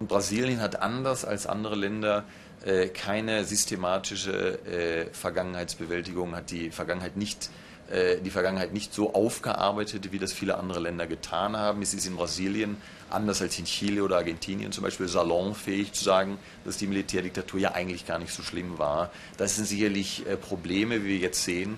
Brasilien 0.08 0.60
hat 0.60 0.80
anders 0.80 1.24
als 1.24 1.46
andere 1.46 1.74
Länder 1.76 2.24
äh, 2.64 2.88
keine 2.88 3.44
systematische 3.44 4.58
äh, 4.66 5.06
Vergangenheitsbewältigung, 5.12 6.34
hat 6.34 6.50
die 6.50 6.70
Vergangenheit 6.70 7.16
nicht 7.16 7.50
äh, 7.90 8.18
die 8.22 8.30
Vergangenheit 8.30 8.72
nicht 8.72 8.94
so 8.94 9.12
aufgearbeitet, 9.12 10.10
wie 10.10 10.18
das 10.18 10.32
viele 10.32 10.56
andere 10.56 10.80
Länder 10.80 11.06
getan 11.06 11.54
haben. 11.56 11.82
Es 11.82 11.92
ist 11.92 12.06
in 12.06 12.16
Brasilien, 12.16 12.78
anders 13.10 13.42
als 13.42 13.58
in 13.58 13.66
Chile 13.66 14.02
oder 14.02 14.16
Argentinien 14.16 14.72
zum 14.72 14.84
Beispiel, 14.84 15.06
salonfähig 15.06 15.92
zu 15.92 16.02
sagen, 16.02 16.38
dass 16.64 16.78
die 16.78 16.86
Militärdiktatur 16.86 17.60
ja 17.60 17.72
eigentlich 17.72 18.06
gar 18.06 18.18
nicht 18.18 18.32
so 18.32 18.42
schlimm 18.42 18.78
war. 18.78 19.10
Das 19.36 19.56
sind 19.56 19.66
sicherlich 19.66 20.26
äh, 20.26 20.36
Probleme, 20.38 21.04
wie 21.04 21.08
wir 21.08 21.18
jetzt 21.18 21.44
sehen, 21.44 21.76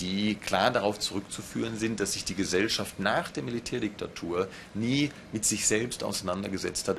die 0.00 0.34
klar 0.34 0.70
darauf 0.70 0.98
zurückzuführen 0.98 1.78
sind, 1.78 2.00
dass 2.00 2.12
sich 2.12 2.24
die 2.24 2.34
Gesellschaft 2.34 3.00
nach 3.00 3.30
der 3.30 3.42
Militärdiktatur 3.42 4.48
nie 4.74 5.10
mit 5.32 5.44
sich 5.44 5.66
selbst 5.66 6.04
auseinandergesetzt 6.04 6.88
hat. 6.88 6.98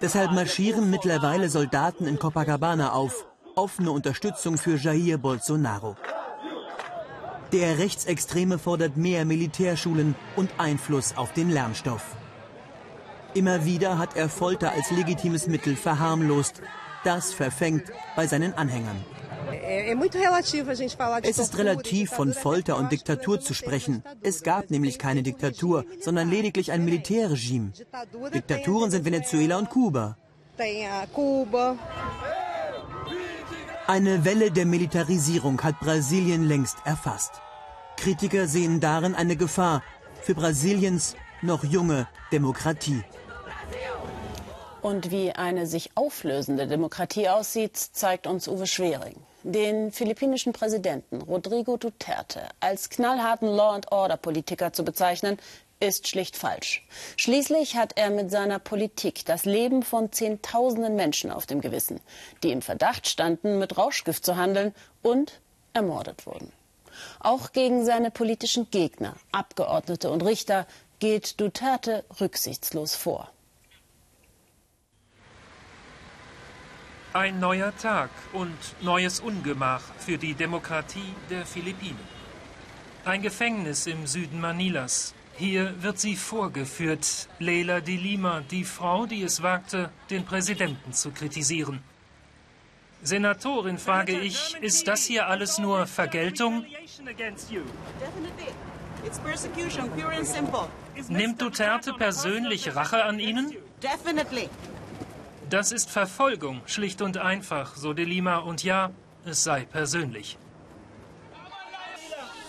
Deshalb 0.00 0.32
marschieren 0.32 0.90
mittlerweile 0.90 1.48
Soldaten 1.50 2.06
in 2.06 2.18
Copacabana 2.18 2.92
auf. 2.92 3.26
Offene 3.54 3.90
Unterstützung 3.90 4.56
für 4.56 4.76
Jair 4.76 5.18
Bolsonaro. 5.18 5.96
Der 7.52 7.76
Rechtsextreme 7.76 8.58
fordert 8.58 8.96
mehr 8.96 9.26
Militärschulen 9.26 10.14
und 10.36 10.50
Einfluss 10.56 11.14
auf 11.18 11.34
den 11.34 11.50
Lernstoff. 11.50 12.16
Immer 13.34 13.66
wieder 13.66 13.98
hat 13.98 14.16
er 14.16 14.30
Folter 14.30 14.72
als 14.72 14.90
legitimes 14.90 15.48
Mittel 15.48 15.76
verharmlost. 15.76 16.62
Das 17.04 17.34
verfängt 17.34 17.92
bei 18.16 18.26
seinen 18.26 18.54
Anhängern. 18.54 19.04
Es 21.22 21.38
ist 21.38 21.58
relativ 21.58 22.10
von 22.10 22.32
Folter 22.32 22.76
und 22.76 22.92
Diktatur 22.92 23.40
zu 23.40 23.54
sprechen. 23.54 24.02
Es 24.22 24.42
gab 24.42 24.70
nämlich 24.70 24.98
keine 24.98 25.22
Diktatur, 25.22 25.84
sondern 26.00 26.30
lediglich 26.30 26.72
ein 26.72 26.84
Militärregime. 26.84 27.72
Diktaturen 28.34 28.90
sind 28.90 29.04
Venezuela 29.04 29.58
und 29.58 29.70
Kuba. 29.70 30.16
Eine 33.86 34.24
Welle 34.24 34.50
der 34.50 34.66
Militarisierung 34.66 35.60
hat 35.62 35.80
Brasilien 35.80 36.46
längst 36.46 36.76
erfasst. 36.84 37.32
Kritiker 37.96 38.46
sehen 38.46 38.80
darin 38.80 39.14
eine 39.14 39.36
Gefahr 39.36 39.82
für 40.22 40.34
Brasiliens 40.34 41.16
noch 41.40 41.64
junge 41.64 42.06
Demokratie. 42.30 43.02
Und 44.82 45.10
wie 45.10 45.32
eine 45.32 45.66
sich 45.66 45.90
auflösende 45.94 46.66
Demokratie 46.66 47.28
aussieht, 47.28 47.76
zeigt 47.76 48.26
uns 48.26 48.48
Uwe 48.48 48.66
Schwering. 48.66 49.16
Den 49.44 49.90
philippinischen 49.90 50.52
Präsidenten 50.52 51.20
Rodrigo 51.20 51.76
Duterte 51.76 52.42
als 52.60 52.90
knallharten 52.90 53.48
Law-and-Order-Politiker 53.48 54.72
zu 54.72 54.84
bezeichnen, 54.84 55.38
ist 55.80 56.06
schlicht 56.06 56.36
falsch. 56.36 56.86
Schließlich 57.16 57.76
hat 57.76 57.94
er 57.96 58.10
mit 58.10 58.30
seiner 58.30 58.60
Politik 58.60 59.24
das 59.26 59.44
Leben 59.44 59.82
von 59.82 60.12
Zehntausenden 60.12 60.94
Menschen 60.94 61.32
auf 61.32 61.44
dem 61.44 61.60
Gewissen, 61.60 61.98
die 62.44 62.52
im 62.52 62.62
Verdacht 62.62 63.08
standen, 63.08 63.58
mit 63.58 63.76
Rauschgift 63.76 64.24
zu 64.24 64.36
handeln 64.36 64.74
und 65.02 65.40
ermordet 65.72 66.24
wurden. 66.24 66.52
Auch 67.18 67.50
gegen 67.50 67.84
seine 67.84 68.12
politischen 68.12 68.70
Gegner, 68.70 69.16
Abgeordnete 69.32 70.10
und 70.10 70.24
Richter 70.24 70.68
geht 71.00 71.40
Duterte 71.40 72.04
rücksichtslos 72.20 72.94
vor. 72.94 73.32
Ein 77.14 77.40
neuer 77.40 77.76
Tag 77.76 78.08
und 78.32 78.56
neues 78.80 79.20
Ungemach 79.20 79.82
für 79.98 80.16
die 80.16 80.32
Demokratie 80.32 81.14
der 81.28 81.44
Philippinen. 81.44 82.00
Ein 83.04 83.20
Gefängnis 83.20 83.86
im 83.86 84.06
Süden 84.06 84.40
Manilas, 84.40 85.12
hier 85.36 85.74
wird 85.82 85.98
sie 85.98 86.16
vorgeführt, 86.16 87.28
Leila 87.38 87.80
de 87.80 87.96
Lima, 87.96 88.40
die 88.50 88.64
Frau, 88.64 89.04
die 89.04 89.22
es 89.22 89.42
wagte, 89.42 89.90
den 90.08 90.24
Präsidenten 90.24 90.94
zu 90.94 91.10
kritisieren. 91.10 91.82
Senatorin, 93.02 93.76
frage 93.76 94.18
ich, 94.18 94.56
ist 94.62 94.88
das 94.88 95.04
hier 95.04 95.26
alles 95.26 95.58
nur 95.58 95.86
Vergeltung? 95.86 96.64
Nimmt 101.08 101.42
Duterte 101.42 101.92
persönlich 101.92 102.74
Rache 102.74 103.04
an 103.04 103.18
Ihnen? 103.18 103.54
Das 105.52 105.70
ist 105.70 105.90
Verfolgung, 105.90 106.62
schlicht 106.64 107.02
und 107.02 107.18
einfach, 107.18 107.76
so 107.76 107.92
de 107.92 108.06
Lima, 108.06 108.38
und 108.38 108.64
ja, 108.64 108.90
es 109.26 109.44
sei 109.44 109.66
persönlich. 109.66 110.38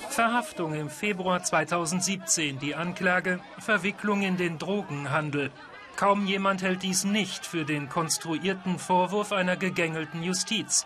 Verhaftung 0.07 0.73
im 0.73 0.89
Februar 0.89 1.43
2017. 1.43 2.59
Die 2.59 2.75
Anklage 2.75 3.41
Verwicklung 3.59 4.21
in 4.21 4.37
den 4.37 4.57
Drogenhandel. 4.57 5.51
Kaum 5.97 6.25
jemand 6.27 6.61
hält 6.61 6.83
dies 6.83 7.03
nicht 7.03 7.45
für 7.45 7.65
den 7.65 7.89
konstruierten 7.89 8.79
Vorwurf 8.79 9.33
einer 9.33 9.57
gegängelten 9.57 10.23
Justiz, 10.23 10.85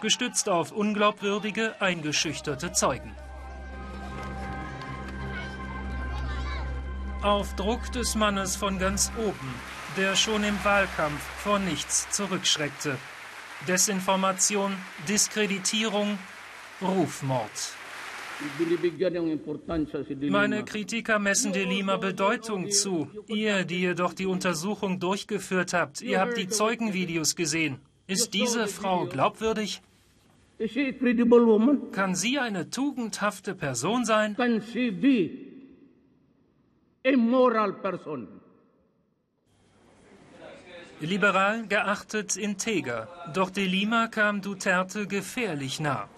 gestützt 0.00 0.48
auf 0.48 0.70
unglaubwürdige, 0.70 1.74
eingeschüchterte 1.80 2.70
Zeugen. 2.74 3.12
Auf 7.22 7.56
Druck 7.56 7.90
des 7.90 8.14
Mannes 8.14 8.54
von 8.54 8.78
ganz 8.78 9.10
oben, 9.18 9.52
der 9.96 10.14
schon 10.14 10.44
im 10.44 10.62
Wahlkampf 10.64 11.22
vor 11.42 11.58
nichts 11.58 12.08
zurückschreckte. 12.10 12.98
Desinformation, 13.66 14.72
Diskreditierung, 15.08 16.18
Rufmord. 16.82 17.50
Meine 20.28 20.64
Kritiker 20.64 21.18
messen 21.18 21.52
de 21.54 21.64
Lima 21.64 21.96
Bedeutung 21.96 22.70
zu. 22.70 23.08
Ihr, 23.28 23.64
die 23.64 23.80
ihr 23.80 23.94
doch 23.94 24.12
die 24.12 24.26
Untersuchung 24.26 25.00
durchgeführt 25.00 25.72
habt, 25.72 26.02
ihr 26.02 26.20
habt 26.20 26.36
die 26.36 26.48
Zeugenvideos 26.48 27.34
gesehen. 27.34 27.78
Ist 28.06 28.34
diese 28.34 28.66
Frau 28.66 29.06
glaubwürdig? 29.06 29.80
Kann 31.92 32.14
sie 32.14 32.38
eine 32.38 32.68
tugendhafte 32.68 33.54
Person 33.54 34.04
sein? 34.04 34.36
Liberal 41.00 41.66
geachtet 41.66 42.36
integer, 42.36 43.08
doch 43.34 43.50
de 43.50 43.66
Lima 43.66 44.08
kam 44.08 44.40
Duterte 44.40 45.06
gefährlich 45.06 45.78
nah 45.80 46.08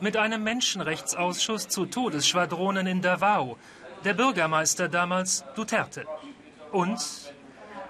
mit 0.00 0.16
einem 0.16 0.42
Menschenrechtsausschuss 0.42 1.68
zu 1.68 1.86
Todesschwadronen 1.86 2.86
in 2.86 3.02
Davao, 3.02 3.58
der 4.04 4.14
Bürgermeister 4.14 4.88
damals 4.88 5.44
Duterte. 5.54 6.06
Und 6.72 6.98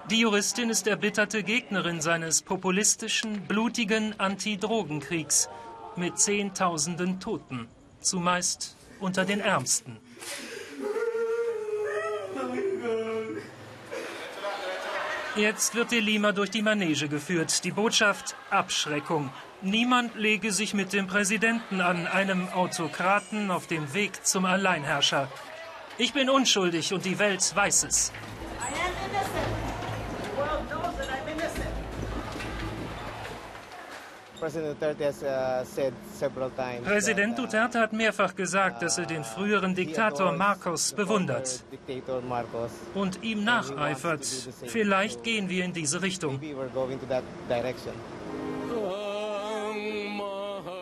die 0.09 0.19
Juristin 0.19 0.69
ist 0.69 0.87
erbitterte 0.87 1.43
Gegnerin 1.43 2.01
seines 2.01 2.41
populistischen, 2.41 3.41
blutigen 3.43 4.19
Anti-Drogenkriegs 4.19 5.49
mit 5.95 6.19
Zehntausenden 6.19 7.19
Toten, 7.19 7.67
zumeist 8.01 8.75
unter 8.99 9.23
den 9.25 9.39
Ärmsten. 9.39 9.97
Jetzt 15.35 15.75
wird 15.75 15.91
de 15.91 15.99
Lima 16.01 16.33
durch 16.33 16.49
die 16.49 16.61
Manege 16.61 17.07
geführt. 17.07 17.63
Die 17.63 17.71
Botschaft 17.71 18.35
Abschreckung. 18.49 19.31
Niemand 19.61 20.15
lege 20.15 20.51
sich 20.51 20.73
mit 20.73 20.91
dem 20.91 21.07
Präsidenten 21.07 21.79
an, 21.79 22.05
einem 22.05 22.49
Autokraten 22.49 23.49
auf 23.49 23.65
dem 23.65 23.93
Weg 23.93 24.25
zum 24.25 24.43
Alleinherrscher. 24.43 25.29
Ich 25.97 26.11
bin 26.11 26.29
unschuldig 26.29 26.93
und 26.93 27.05
die 27.05 27.17
Welt 27.17 27.55
weiß 27.55 27.83
es. 27.85 28.11
Präsident 36.83 37.37
Duterte 37.37 37.79
hat 37.79 37.93
mehrfach 37.93 38.35
gesagt, 38.35 38.81
dass 38.81 38.97
er 38.97 39.05
den 39.05 39.23
früheren 39.23 39.75
Diktator 39.75 40.31
Marcos 40.31 40.93
bewundert 40.93 41.63
und 42.95 43.23
ihm 43.23 43.43
nacheifert. 43.43 44.25
Vielleicht 44.65 45.23
gehen 45.23 45.47
wir 45.47 45.63
in 45.63 45.73
diese 45.73 46.01
Richtung. 46.01 46.39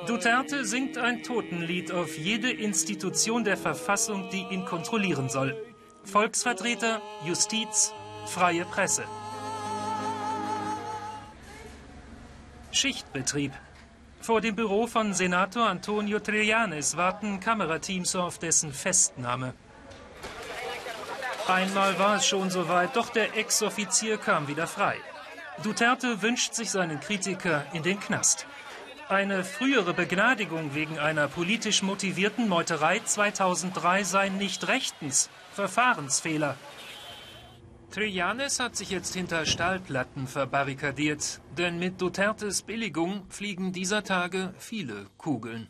Duterte 0.07 0.65
singt 0.65 0.97
ein 0.97 1.21
Totenlied 1.21 1.91
auf 1.91 2.17
jede 2.17 2.49
Institution 2.49 3.43
der 3.43 3.57
Verfassung, 3.57 4.29
die 4.31 4.45
ihn 4.49 4.63
kontrollieren 4.63 5.27
soll. 5.27 5.55
Volksvertreter, 6.03 7.01
Justiz, 7.25 7.93
freie 8.25 8.63
Presse. 8.65 9.03
Schichtbetrieb. 12.79 13.51
Vor 14.21 14.39
dem 14.39 14.55
Büro 14.55 14.87
von 14.87 15.13
Senator 15.13 15.67
Antonio 15.67 16.19
Trillanes 16.19 16.95
warten 16.95 17.41
Kamerateams 17.41 18.15
auf 18.15 18.39
dessen 18.39 18.71
Festnahme. 18.71 19.53
Einmal 21.49 21.99
war 21.99 22.15
es 22.15 22.25
schon 22.25 22.49
soweit, 22.49 22.95
doch 22.95 23.09
der 23.09 23.35
Ex-Offizier 23.35 24.17
kam 24.17 24.47
wieder 24.47 24.65
frei. 24.65 24.95
Duterte 25.61 26.21
wünscht 26.21 26.53
sich 26.53 26.71
seinen 26.71 27.01
Kritiker 27.01 27.65
in 27.73 27.83
den 27.83 27.99
Knast. 27.99 28.45
Eine 29.09 29.43
frühere 29.43 29.93
Begnadigung 29.93 30.73
wegen 30.73 30.99
einer 30.99 31.27
politisch 31.27 31.81
motivierten 31.81 32.47
Meuterei 32.47 32.99
2003 32.99 34.05
sei 34.05 34.29
nicht 34.29 34.69
rechtens, 34.69 35.29
Verfahrensfehler. 35.51 36.55
Trillanes 37.91 38.59
hat 38.59 38.75
sich 38.75 38.91
jetzt 38.91 39.15
hinter 39.15 39.45
Stahlplatten 39.47 40.27
verbarrikadiert, 40.27 41.41
denn 41.57 41.79
mit 41.79 41.99
Dutertes 41.99 42.61
Billigung 42.61 43.23
fliegen 43.29 43.73
dieser 43.73 44.03
Tage 44.03 44.53
viele 44.59 45.07
Kugeln. 45.17 45.67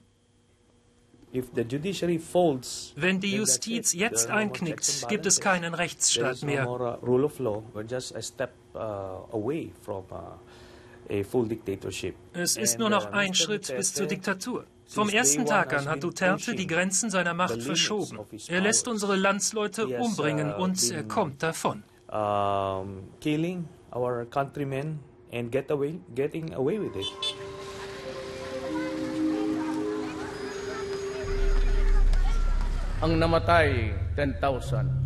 Wenn 2.96 3.20
die 3.20 3.36
Justiz 3.36 3.94
jetzt 3.94 4.30
einknickt, 4.30 5.08
gibt 5.08 5.26
es 5.26 5.40
keinen 5.40 5.74
Rechtsstaat 5.74 6.42
mehr. 6.42 6.68
Es 12.34 12.58
ist 12.58 12.80
nur 12.80 12.90
noch 12.90 13.06
ein 13.12 13.34
Schritt 13.34 13.76
bis 13.76 13.94
zur 13.94 14.08
Diktatur. 14.08 14.66
Vom 14.88 15.10
ersten 15.10 15.46
Tag 15.46 15.74
an 15.74 15.88
hat 15.88 16.04
Duterte 16.04 16.56
die 16.56 16.66
Grenzen 16.66 17.12
seiner 17.12 17.36
Macht 17.36 17.62
verschoben. 17.62 18.20
Er 18.48 18.62
lässt 18.62 18.88
unsere 18.88 19.16
Landsleute 19.16 19.88
umbringen 19.88 20.52
uh, 20.52 20.64
und 20.64 20.92
er 20.92 21.04
kommt 21.04 21.44
davon. 21.44 21.84
Killing 23.22 23.68
our 23.94 24.26
countrymen 24.26 25.00
and 25.32 25.52
getting 25.52 26.54
away 26.56 26.80
with 26.80 26.96
it. 26.96 27.06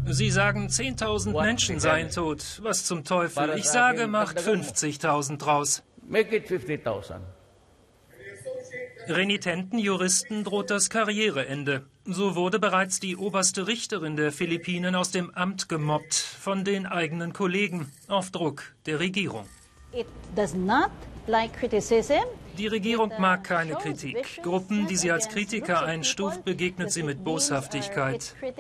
Sie 0.06 0.30
sagen, 0.32 0.68
10.000 0.68 1.34
Menschen 1.34 1.80
seien 1.80 2.10
tot. 2.10 2.60
Was 2.63 2.86
zum 2.86 3.04
Teufel? 3.04 3.58
Ich 3.58 3.66
sage, 3.66 4.08
macht 4.08 4.39
50.000 4.39 5.38
draus. 5.38 5.84
Make 6.02 6.36
it 6.36 6.48
50.000. 6.48 7.20
Renitenten 9.08 9.78
Juristen 9.78 10.44
droht 10.44 10.72
das 10.72 10.89
Karriereende. 10.89 11.86
So 12.06 12.36
wurde 12.36 12.60
bereits 12.60 13.00
die 13.00 13.16
oberste 13.16 13.66
Richterin 13.66 14.18
der 14.18 14.34
Philippinen 14.34 14.94
aus 14.94 15.12
dem 15.12 15.34
Amt 15.36 15.70
gemobbt 15.70 16.13
von 16.13 16.66
den 16.66 16.86
eigenen 16.86 17.32
Kollegen 17.32 17.89
auf 18.10 18.30
Druck 18.30 18.74
der 18.86 19.00
Regierung. 19.00 19.46
It 19.94 20.06
does 20.36 20.54
not 20.54 20.89
like 21.28 21.54
criticism. 21.54 22.26
Die 22.58 22.68
Regierung 22.68 23.10
mag 23.20 23.46
keine 23.46 23.76
Kritik. 23.76 24.42
Gruppen, 24.44 24.86
die 24.88 24.98
sie 24.98 25.12
als 25.12 25.30
Kritiker 25.30 25.86
einstuft, 25.86 26.44
begegnet 26.44 26.92
sie 26.92 27.04
mit 27.04 27.24
Boshaftigkeit. 27.24 28.36
Und 28.38 28.58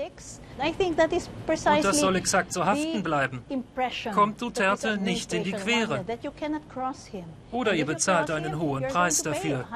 das 1.83 1.99
soll 1.99 2.15
exakt 2.15 2.53
so 2.53 2.65
haften 2.65 3.03
bleiben. 3.03 3.43
Kommt 4.13 4.41
Duterte 4.41 4.95
nicht 4.97 5.33
in 5.33 5.43
die 5.43 5.51
Quere. 5.51 6.05
Oder 7.51 7.75
ihr 7.75 7.85
bezahlt 7.85 8.31
einen 8.31 8.57
hohen 8.59 8.87
Preis 8.87 9.21
dafür. 9.21 9.67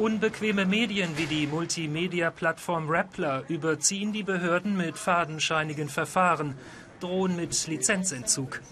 Unbequeme 0.00 0.64
Medien 0.64 1.18
wie 1.18 1.26
die 1.26 1.46
Multimedia-Plattform 1.46 2.88
Rappler 2.88 3.44
überziehen 3.48 4.14
die 4.14 4.22
Behörden 4.22 4.74
mit 4.74 4.96
fadenscheinigen 4.96 5.90
Verfahren, 5.90 6.54
drohen 7.00 7.36
mit 7.36 7.66
Lizenzentzug. 7.66 8.62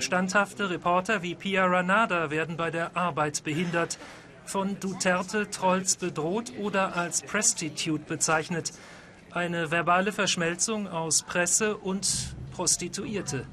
Standhafte 0.00 0.70
Reporter 0.70 1.22
wie 1.22 1.36
Pia 1.36 1.64
Ranada 1.64 2.32
werden 2.32 2.56
bei 2.56 2.72
der 2.72 2.96
Arbeit 2.96 3.44
behindert, 3.44 4.00
von 4.46 4.80
Duterte-Trolls 4.80 5.94
bedroht 5.94 6.52
oder 6.58 6.96
als 6.96 7.22
Prostitute 7.22 8.02
bezeichnet. 8.02 8.72
Eine 9.30 9.70
verbale 9.70 10.10
Verschmelzung 10.10 10.88
aus 10.88 11.22
Presse 11.22 11.76
und 11.76 12.34
Prostituierte. 12.50 13.46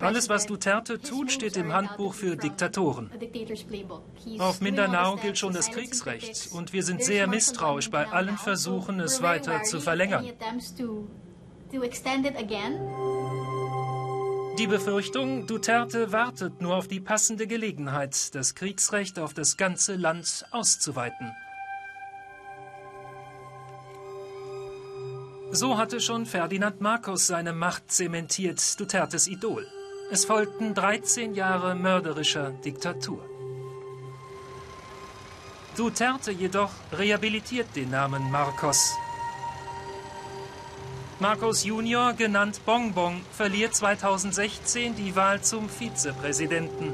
Alles, 0.00 0.28
was 0.28 0.46
Duterte 0.46 1.00
tut, 1.00 1.30
steht 1.30 1.56
im 1.56 1.72
Handbuch 1.72 2.14
für 2.14 2.36
Diktatoren. 2.36 3.10
Auf 4.38 4.60
Mindanao 4.60 5.16
gilt 5.16 5.38
schon 5.38 5.52
das 5.52 5.70
Kriegsrecht 5.70 6.50
und 6.52 6.72
wir 6.72 6.82
sind 6.82 7.02
sehr 7.02 7.26
misstrauisch 7.26 7.90
bei 7.90 8.06
allen 8.06 8.36
Versuchen, 8.36 9.00
es 9.00 9.22
weiter 9.22 9.62
zu 9.62 9.80
verlängern. 9.80 10.24
Die 14.58 14.66
Befürchtung, 14.66 15.46
Duterte 15.46 16.12
wartet 16.12 16.62
nur 16.62 16.76
auf 16.76 16.88
die 16.88 17.00
passende 17.00 17.46
Gelegenheit, 17.46 18.34
das 18.34 18.54
Kriegsrecht 18.54 19.18
auf 19.18 19.34
das 19.34 19.56
ganze 19.56 19.96
Land 19.96 20.46
auszuweiten. 20.50 21.34
So 25.56 25.78
hatte 25.78 26.02
schon 26.02 26.26
Ferdinand 26.26 26.82
Marcos 26.82 27.28
seine 27.28 27.54
Macht 27.54 27.90
zementiert, 27.90 28.60
Dutertes 28.78 29.26
Idol. 29.26 29.66
Es 30.10 30.26
folgten 30.26 30.74
13 30.74 31.32
Jahre 31.32 31.74
mörderischer 31.74 32.50
Diktatur. 32.50 33.24
Duterte 35.74 36.30
jedoch 36.30 36.72
rehabilitiert 36.92 37.74
den 37.74 37.88
Namen 37.88 38.30
Marcos 38.30 38.92
Marcos 41.20 41.64
Junior, 41.64 42.12
genannt 42.12 42.60
Bonbon, 42.66 43.22
verliert 43.32 43.74
2016 43.74 44.94
die 44.94 45.16
Wahl 45.16 45.40
zum 45.40 45.70
Vizepräsidenten. 45.70 46.92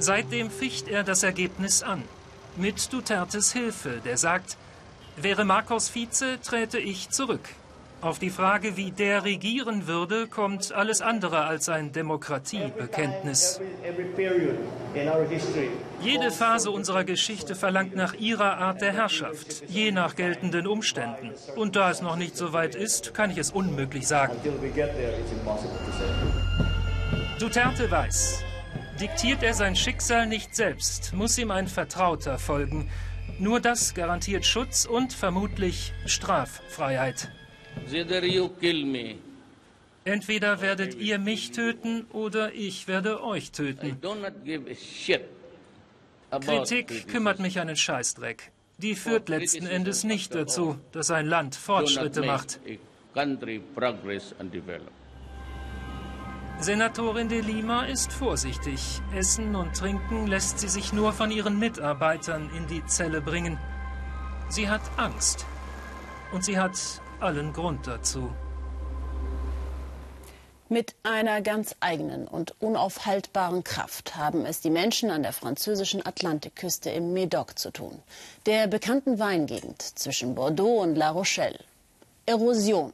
Seitdem 0.00 0.50
ficht 0.50 0.88
er 0.88 1.04
das 1.04 1.22
Ergebnis 1.22 1.84
an. 1.84 2.02
Mit 2.56 2.92
Dutertes 2.92 3.52
Hilfe, 3.52 4.00
der 4.04 4.16
sagt, 4.16 4.56
wäre 5.22 5.44
Marcos 5.44 5.88
Vize, 5.88 6.38
träte 6.42 6.78
ich 6.78 7.10
zurück. 7.10 7.48
Auf 8.00 8.20
die 8.20 8.30
Frage, 8.30 8.76
wie 8.76 8.92
der 8.92 9.24
regieren 9.24 9.88
würde, 9.88 10.28
kommt 10.28 10.70
alles 10.70 11.00
andere 11.00 11.46
als 11.46 11.68
ein 11.68 11.90
Demokratiebekenntnis. 11.90 13.60
Jede 16.00 16.30
Phase 16.30 16.70
unserer 16.70 17.02
Geschichte 17.02 17.56
verlangt 17.56 17.96
nach 17.96 18.14
ihrer 18.14 18.58
Art 18.58 18.82
der 18.82 18.92
Herrschaft, 18.92 19.64
je 19.66 19.90
nach 19.90 20.14
geltenden 20.14 20.68
Umständen. 20.68 21.32
Und 21.56 21.74
da 21.74 21.90
es 21.90 22.00
noch 22.00 22.14
nicht 22.14 22.36
so 22.36 22.52
weit 22.52 22.76
ist, 22.76 23.14
kann 23.14 23.32
ich 23.32 23.38
es 23.38 23.50
unmöglich 23.50 24.06
sagen. 24.06 24.36
Duterte 27.40 27.90
weiß, 27.90 28.44
diktiert 29.00 29.42
er 29.42 29.54
sein 29.54 29.74
Schicksal 29.74 30.26
nicht 30.26 30.54
selbst, 30.54 31.12
muss 31.14 31.36
ihm 31.36 31.50
ein 31.50 31.66
Vertrauter 31.66 32.38
folgen. 32.38 32.88
Nur 33.40 33.60
das 33.60 33.94
garantiert 33.94 34.44
Schutz 34.44 34.84
und 34.84 35.12
vermutlich 35.12 35.92
Straffreiheit. 36.06 37.30
Entweder 40.04 40.60
werdet 40.60 40.94
ihr 40.96 41.18
mich 41.18 41.52
töten 41.52 42.06
oder 42.12 42.52
ich 42.52 42.88
werde 42.88 43.22
euch 43.22 43.52
töten. 43.52 43.96
Kritik 46.40 47.08
kümmert 47.08 47.38
mich 47.38 47.60
einen 47.60 47.76
Scheißdreck. 47.76 48.50
Die 48.78 48.94
führt 48.94 49.28
letzten 49.28 49.66
Endes 49.66 50.04
nicht 50.04 50.34
dazu, 50.34 50.78
dass 50.92 51.10
ein 51.10 51.26
Land 51.26 51.54
Fortschritte 51.54 52.22
macht. 52.22 52.58
Senatorin 56.60 57.28
de 57.28 57.40
Lima 57.40 57.84
ist 57.84 58.12
vorsichtig. 58.12 59.00
Essen 59.14 59.54
und 59.54 59.76
Trinken 59.76 60.26
lässt 60.26 60.58
sie 60.58 60.68
sich 60.68 60.92
nur 60.92 61.12
von 61.12 61.30
ihren 61.30 61.60
Mitarbeitern 61.60 62.50
in 62.56 62.66
die 62.66 62.84
Zelle 62.86 63.20
bringen. 63.20 63.58
Sie 64.48 64.68
hat 64.68 64.80
Angst. 64.96 65.46
Und 66.32 66.44
sie 66.44 66.58
hat 66.58 66.76
allen 67.20 67.52
Grund 67.52 67.86
dazu. 67.86 68.32
Mit 70.68 70.96
einer 71.04 71.42
ganz 71.42 71.76
eigenen 71.78 72.26
und 72.26 72.54
unaufhaltbaren 72.60 73.62
Kraft 73.62 74.16
haben 74.16 74.44
es 74.44 74.60
die 74.60 74.70
Menschen 74.70 75.10
an 75.10 75.22
der 75.22 75.32
französischen 75.32 76.04
Atlantikküste 76.04 76.90
im 76.90 77.14
Médoc 77.14 77.56
zu 77.56 77.70
tun, 77.70 78.02
der 78.46 78.66
bekannten 78.66 79.20
Weingegend 79.20 79.80
zwischen 79.80 80.34
Bordeaux 80.34 80.82
und 80.82 80.96
La 80.96 81.10
Rochelle. 81.10 81.60
Erosion. 82.26 82.92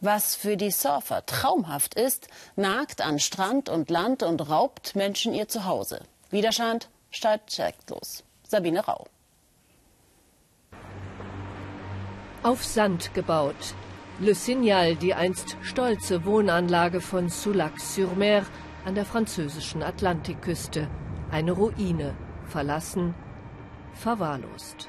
Was 0.00 0.36
für 0.36 0.56
die 0.56 0.70
Surfer 0.70 1.26
traumhaft 1.26 1.94
ist, 1.94 2.28
nagt 2.54 3.00
an 3.00 3.18
Strand 3.18 3.68
und 3.68 3.90
Land 3.90 4.22
und 4.22 4.48
raubt 4.48 4.94
Menschen 4.94 5.34
ihr 5.34 5.48
Zuhause. 5.48 6.02
Widerstand 6.30 6.88
steigt 7.10 7.56
direkt 7.56 7.90
los. 7.90 8.22
Sabine 8.46 8.84
Rau. 8.84 9.06
Auf 12.44 12.64
Sand 12.64 13.12
gebaut. 13.14 13.74
Le 14.20 14.34
Signal, 14.34 14.94
die 14.94 15.14
einst 15.14 15.56
stolze 15.62 16.24
Wohnanlage 16.24 17.00
von 17.00 17.28
Soulac-sur-Mer 17.28 18.44
an 18.84 18.94
der 18.94 19.04
französischen 19.04 19.82
Atlantikküste. 19.82 20.88
Eine 21.30 21.52
Ruine, 21.52 22.16
verlassen, 22.46 23.14
verwahrlost. 23.94 24.88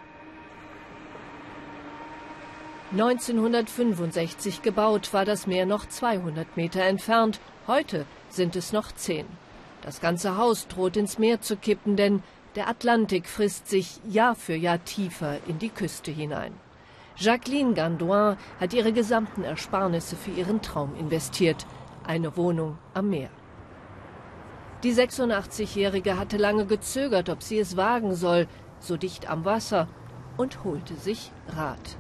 1965 2.92 4.64
gebaut 4.64 5.14
war 5.14 5.24
das 5.24 5.46
Meer 5.46 5.68
noch 5.68 5.86
200 5.86 6.58
Meter 6.58 6.82
entfernt. 6.82 7.40
Heute 7.68 8.08
sind 8.30 8.56
es 8.56 8.74
noch 8.74 8.92
10. 8.92 9.28
Das 9.84 10.02
ganze 10.02 10.38
Haus 10.38 10.68
droht 10.68 10.98
ins 10.98 11.20
Meer 11.20 11.40
zu 11.40 11.56
kippen, 11.56 11.96
denn 11.96 12.24
der 12.56 12.68
Atlantik 12.68 13.28
frisst 13.28 13.68
sich 13.68 14.00
Jahr 14.10 14.34
für 14.34 14.56
Jahr 14.56 14.84
tiefer 14.86 15.38
in 15.46 15.60
die 15.60 15.70
Küste 15.70 16.10
hinein. 16.10 16.52
Jacqueline 17.16 17.76
Gandoin 17.76 18.38
hat 18.60 18.74
ihre 18.74 18.92
gesamten 18.92 19.44
Ersparnisse 19.44 20.16
für 20.16 20.32
ihren 20.32 20.64
Traum 20.64 20.96
investiert. 21.00 21.68
Eine 22.08 22.36
Wohnung 22.38 22.80
am 22.96 23.12
Meer. 23.12 23.30
Die 24.82 24.94
86-Jährige 24.96 26.18
hatte 26.18 26.38
lange 26.38 26.66
gezögert, 26.66 27.30
ob 27.30 27.44
sie 27.44 27.60
es 27.60 27.78
wagen 27.78 28.16
soll, 28.16 28.48
so 28.80 28.98
dicht 28.98 29.30
am 29.30 29.46
Wasser, 29.46 29.88
und 30.38 30.64
holte 30.64 30.96
sich 30.96 31.32
Rat. 31.50 32.00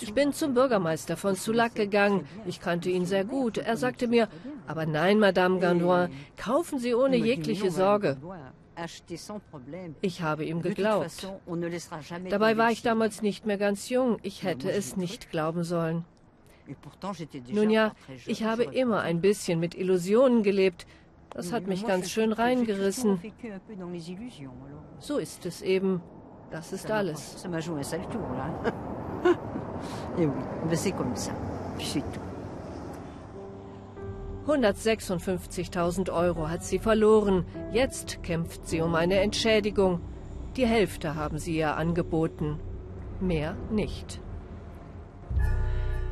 Ich 0.00 0.14
bin 0.14 0.32
zum 0.32 0.54
Bürgermeister 0.54 1.16
von 1.16 1.34
Soulac 1.34 1.74
gegangen. 1.74 2.26
Ich 2.46 2.60
kannte 2.60 2.90
ihn 2.90 3.04
sehr 3.04 3.24
gut. 3.24 3.58
Er 3.58 3.76
sagte 3.76 4.08
mir, 4.08 4.28
aber 4.66 4.86
nein, 4.86 5.18
Madame 5.18 5.60
Gandoin, 5.60 6.10
kaufen 6.36 6.78
Sie 6.78 6.94
ohne 6.94 7.16
jegliche 7.16 7.70
Sorge. 7.70 8.16
Ich 10.02 10.22
habe 10.22 10.44
ihm 10.44 10.60
geglaubt. 10.62 11.32
Dabei 12.28 12.56
war 12.56 12.70
ich 12.70 12.82
damals 12.82 13.22
nicht 13.22 13.46
mehr 13.46 13.58
ganz 13.58 13.88
jung. 13.88 14.18
Ich 14.22 14.42
hätte 14.42 14.70
es 14.70 14.96
nicht 14.96 15.30
glauben 15.30 15.64
sollen. 15.64 16.04
Nun 17.52 17.70
ja, 17.70 17.92
ich 18.26 18.44
habe 18.44 18.64
immer 18.64 19.00
ein 19.00 19.20
bisschen 19.20 19.60
mit 19.60 19.74
Illusionen 19.74 20.42
gelebt. 20.42 20.86
Das 21.30 21.52
hat 21.52 21.66
mich 21.66 21.86
ganz 21.86 22.10
schön 22.10 22.32
reingerissen. 22.32 23.20
So 24.98 25.18
ist 25.18 25.46
es 25.46 25.62
eben. 25.62 26.02
Das 26.50 26.72
ist 26.72 26.90
alles. 26.90 27.36
156.000 34.46 36.12
Euro 36.12 36.48
hat 36.48 36.64
sie 36.64 36.78
verloren. 36.78 37.44
Jetzt 37.72 38.22
kämpft 38.22 38.68
sie 38.68 38.80
um 38.80 38.94
eine 38.94 39.18
Entschädigung. 39.20 40.00
Die 40.56 40.66
Hälfte 40.66 41.16
haben 41.16 41.38
sie 41.38 41.56
ihr 41.56 41.76
angeboten. 41.76 42.60
Mehr 43.20 43.56
nicht. 43.70 44.20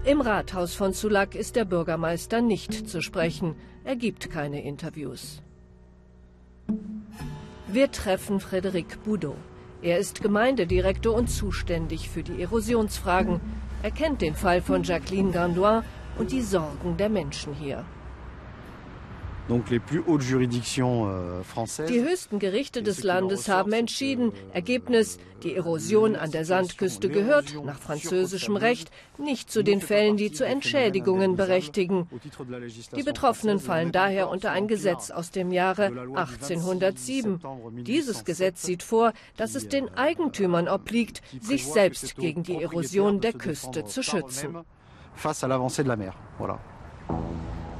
Im 0.05 0.21
Rathaus 0.21 0.75
von 0.75 0.93
Sulak 0.93 1.35
ist 1.35 1.57
der 1.57 1.65
Bürgermeister 1.65 2.43
nicht 2.43 2.89
zu 2.89 3.01
sprechen. 3.01 3.55
Er 3.85 3.97
gibt 3.97 4.31
keine 4.31 4.63
Interviews. 4.63 5.41
Wir 7.69 7.91
treffen 7.91 8.39
Frédéric 8.39 8.99
Boudot. 9.05 9.37
Er 9.85 9.99
ist 9.99 10.23
Gemeindedirektor 10.23 11.15
und 11.15 11.29
zuständig 11.29 12.09
für 12.09 12.23
die 12.23 12.41
Erosionsfragen. 12.41 13.39
Er 13.83 13.91
kennt 13.91 14.23
den 14.23 14.35
Fall 14.35 14.63
von 14.63 14.83
Jacqueline 14.83 15.31
Gandoin 15.31 15.83
und 16.17 16.33
die 16.33 16.41
Sorgen 16.41 16.97
der 16.97 17.11
Menschen 17.11 17.53
hier. 17.53 17.85
Euh, 19.51 21.43
die 21.89 22.03
höchsten 22.03 22.39
Gerichte 22.39 22.83
des 22.83 23.03
Landes 23.03 23.49
haben 23.49 23.73
entschieden, 23.73 24.33
Ergebnis, 24.55 25.19
die 25.43 25.55
Erosion 25.55 26.17
an 26.17 26.31
der 26.31 26.47
Sandküste 26.47 27.11
gehört, 27.11 27.55
nach 27.63 27.79
französischem 27.79 28.57
Recht, 28.57 28.91
nicht 29.19 29.51
zu 29.51 29.63
den 29.63 29.83
Fällen, 29.83 30.17
die 30.17 30.33
zu 30.33 30.47
Entschädigungen 30.47 31.37
berechtigen. 31.37 32.09
Die 32.97 33.03
Betroffenen 33.03 33.59
fallen 33.59 33.93
daher 33.93 34.31
unter 34.31 34.51
ein 34.51 34.67
Gesetz 34.67 35.11
aus 35.11 35.31
dem 35.31 35.53
Jahre 35.53 35.93
1807. 36.15 37.41
Dieses 37.83 38.25
Gesetz 38.25 38.63
sieht 38.63 38.83
vor, 38.83 39.13
dass 39.37 39.55
es 39.55 39.69
den 39.69 39.93
Eigentümern 39.95 40.69
obliegt, 40.69 41.21
sich 41.41 41.67
selbst 41.67 42.17
gegen 42.17 42.45
die 42.45 42.63
Erosion 42.63 43.21
der 43.21 43.35
Küste 43.35 43.85
zu 43.85 44.03
schützen. 44.03 44.65
Face 45.17 45.45
à 45.45 45.49
l'avancée 45.49 45.85
de 45.85 45.89
la 45.89 45.97
mer. 45.97 46.15
Voilà. 46.41 46.59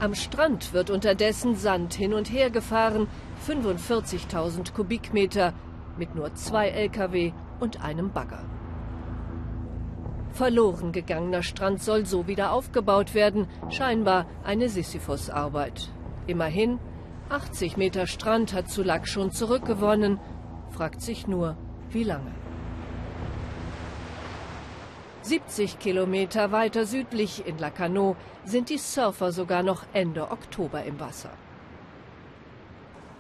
Am 0.05 0.15
Strand 0.15 0.75
wird 0.75 0.91
unterdessen 0.91 1.57
Sand 1.57 1.95
hin 1.95 2.13
und 2.13 2.31
her 2.31 2.51
gefahren, 2.51 3.09
45.000 3.49 4.75
Kubikmeter, 4.75 5.55
mit 5.97 6.15
nur 6.15 6.35
zwei 6.35 6.69
Lkw 6.69 7.33
und 7.59 7.83
einem 7.83 8.13
Bagger. 8.13 8.45
Verloren 10.33 10.93
gegangener 10.93 11.43
Strand 11.43 11.83
soll 11.83 12.05
so 12.05 12.27
wieder 12.27 12.53
aufgebaut 12.53 13.15
werden, 13.15 13.47
scheinbar 13.71 14.27
eine 14.45 14.69
Sisyphus-Arbeit. 14.69 15.91
Immerhin, 16.27 16.79
80 17.31 17.79
Meter 17.79 18.07
Strand 18.07 18.53
hat 18.53 18.69
Sulak 18.69 19.09
schon 19.09 19.31
zurückgewonnen, 19.31 20.21
fragt 20.69 21.01
sich 21.01 21.27
nur, 21.27 21.57
wie 21.89 22.05
lange. 22.05 22.44
70 25.25 25.79
Kilometer 25.79 26.53
weiter 26.53 26.85
südlich 26.85 27.47
in 27.47 27.57
Lacanau 27.57 28.15
sind 28.45 28.69
die 28.69 28.77
Surfer 28.77 29.33
sogar 29.33 29.63
noch 29.63 29.85
Ende 29.95 30.31
Oktober 30.31 30.85
im 30.85 31.01
Wasser. 31.01 31.31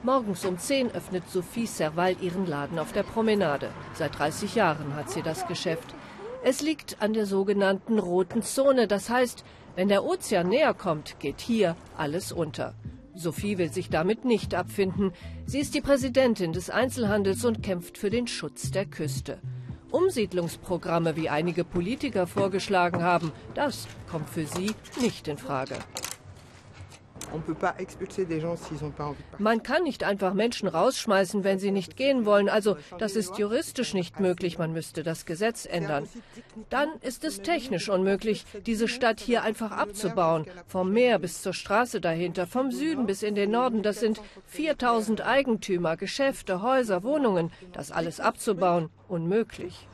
Morgens 0.03 0.45
um 0.45 0.59
10 0.59 0.90
öffnet 0.90 1.27
Sophie 1.31 1.64
Serval 1.64 2.14
ihren 2.21 2.47
Laden 2.47 2.79
auf 2.79 2.93
der 2.93 3.05
Promenade. 3.05 3.71
Seit 3.95 4.19
30 4.19 4.55
Jahren 4.55 4.95
hat 4.95 5.09
sie 5.09 5.23
das 5.23 5.47
Geschäft. 5.47 5.95
Es 6.43 6.61
liegt 6.61 7.01
an 7.01 7.14
der 7.14 7.25
sogenannten 7.25 7.99
roten 7.99 8.43
Zone. 8.43 8.87
Das 8.87 9.09
heißt, 9.09 9.43
wenn 9.75 9.88
der 9.88 10.05
Ozean 10.05 10.51
näher 10.51 10.75
kommt, 10.75 11.19
geht 11.21 11.40
hier 11.40 11.75
alles 11.97 12.33
unter. 12.33 12.75
Sophie 13.14 13.57
will 13.57 13.73
sich 13.73 13.88
damit 13.88 14.27
nicht 14.27 14.55
abfinden. 14.55 15.12
Sie 15.47 15.59
ist 15.59 15.75
die 15.75 15.81
Präsidentin 15.81 16.53
des 16.53 16.69
Einzelhandels 16.69 17.47
und 17.47 17.62
kämpft 17.62 17.97
für 17.97 18.11
den 18.11 18.27
Schutz 18.27 18.71
der 18.71 18.85
Küste. 18.85 19.38
Umsiedlungsprogramme, 19.94 21.14
wie 21.14 21.28
einige 21.28 21.62
Politiker 21.62 22.26
vorgeschlagen 22.26 23.04
haben, 23.04 23.30
das 23.54 23.87
kommt 24.11 24.28
für 24.28 24.44
sie 24.44 24.72
nicht 25.00 25.28
in 25.28 25.38
Frage. 25.38 25.76
Man 29.38 29.62
kann 29.62 29.83
nicht 29.83 30.05
einfach 30.05 30.35
Menschen 30.35 30.68
rausschmeißen, 30.68 31.42
wenn 31.44 31.59
sie 31.59 31.70
nicht 31.70 31.96
gehen 31.96 32.27
wollen. 32.27 32.48
Also 32.48 32.77
das 32.98 33.16
ist 33.16 33.38
juristisch 33.38 33.94
nicht 33.94 34.20
möglich. 34.20 34.59
Man 34.59 34.72
müsste 34.72 35.03
das 35.03 35.27
Gesetz 35.27 35.66
ändern. 35.66 36.09
Dann 36.70 36.88
ist 37.00 37.24
es 37.24 37.42
technisch 37.42 37.88
unmöglich, 37.88 38.44
diese 38.66 38.88
Stadt 38.88 39.20
hier 39.20 39.42
einfach 39.42 39.72
abzubauen. 39.72 40.46
Vom 40.66 40.92
Meer 40.92 41.18
bis 41.18 41.42
zur 41.42 41.55
Straße 41.55 42.00
dahinter, 42.00 42.46
vom 42.46 42.70
Süden 42.70 43.07
bis 43.07 43.22
in 43.22 43.35
den 43.35 43.50
Norden. 43.50 43.83
Das 43.83 44.00
sind 44.00 44.20
4000 44.46 45.22
Eigentümer, 45.27 45.96
Geschäfte, 45.96 46.62
Häuser, 46.62 47.03
Wohnungen. 47.03 47.50
Das 47.72 47.90
alles 47.90 48.20
abzubauen, 48.20 48.90
unmöglich. 49.09 49.88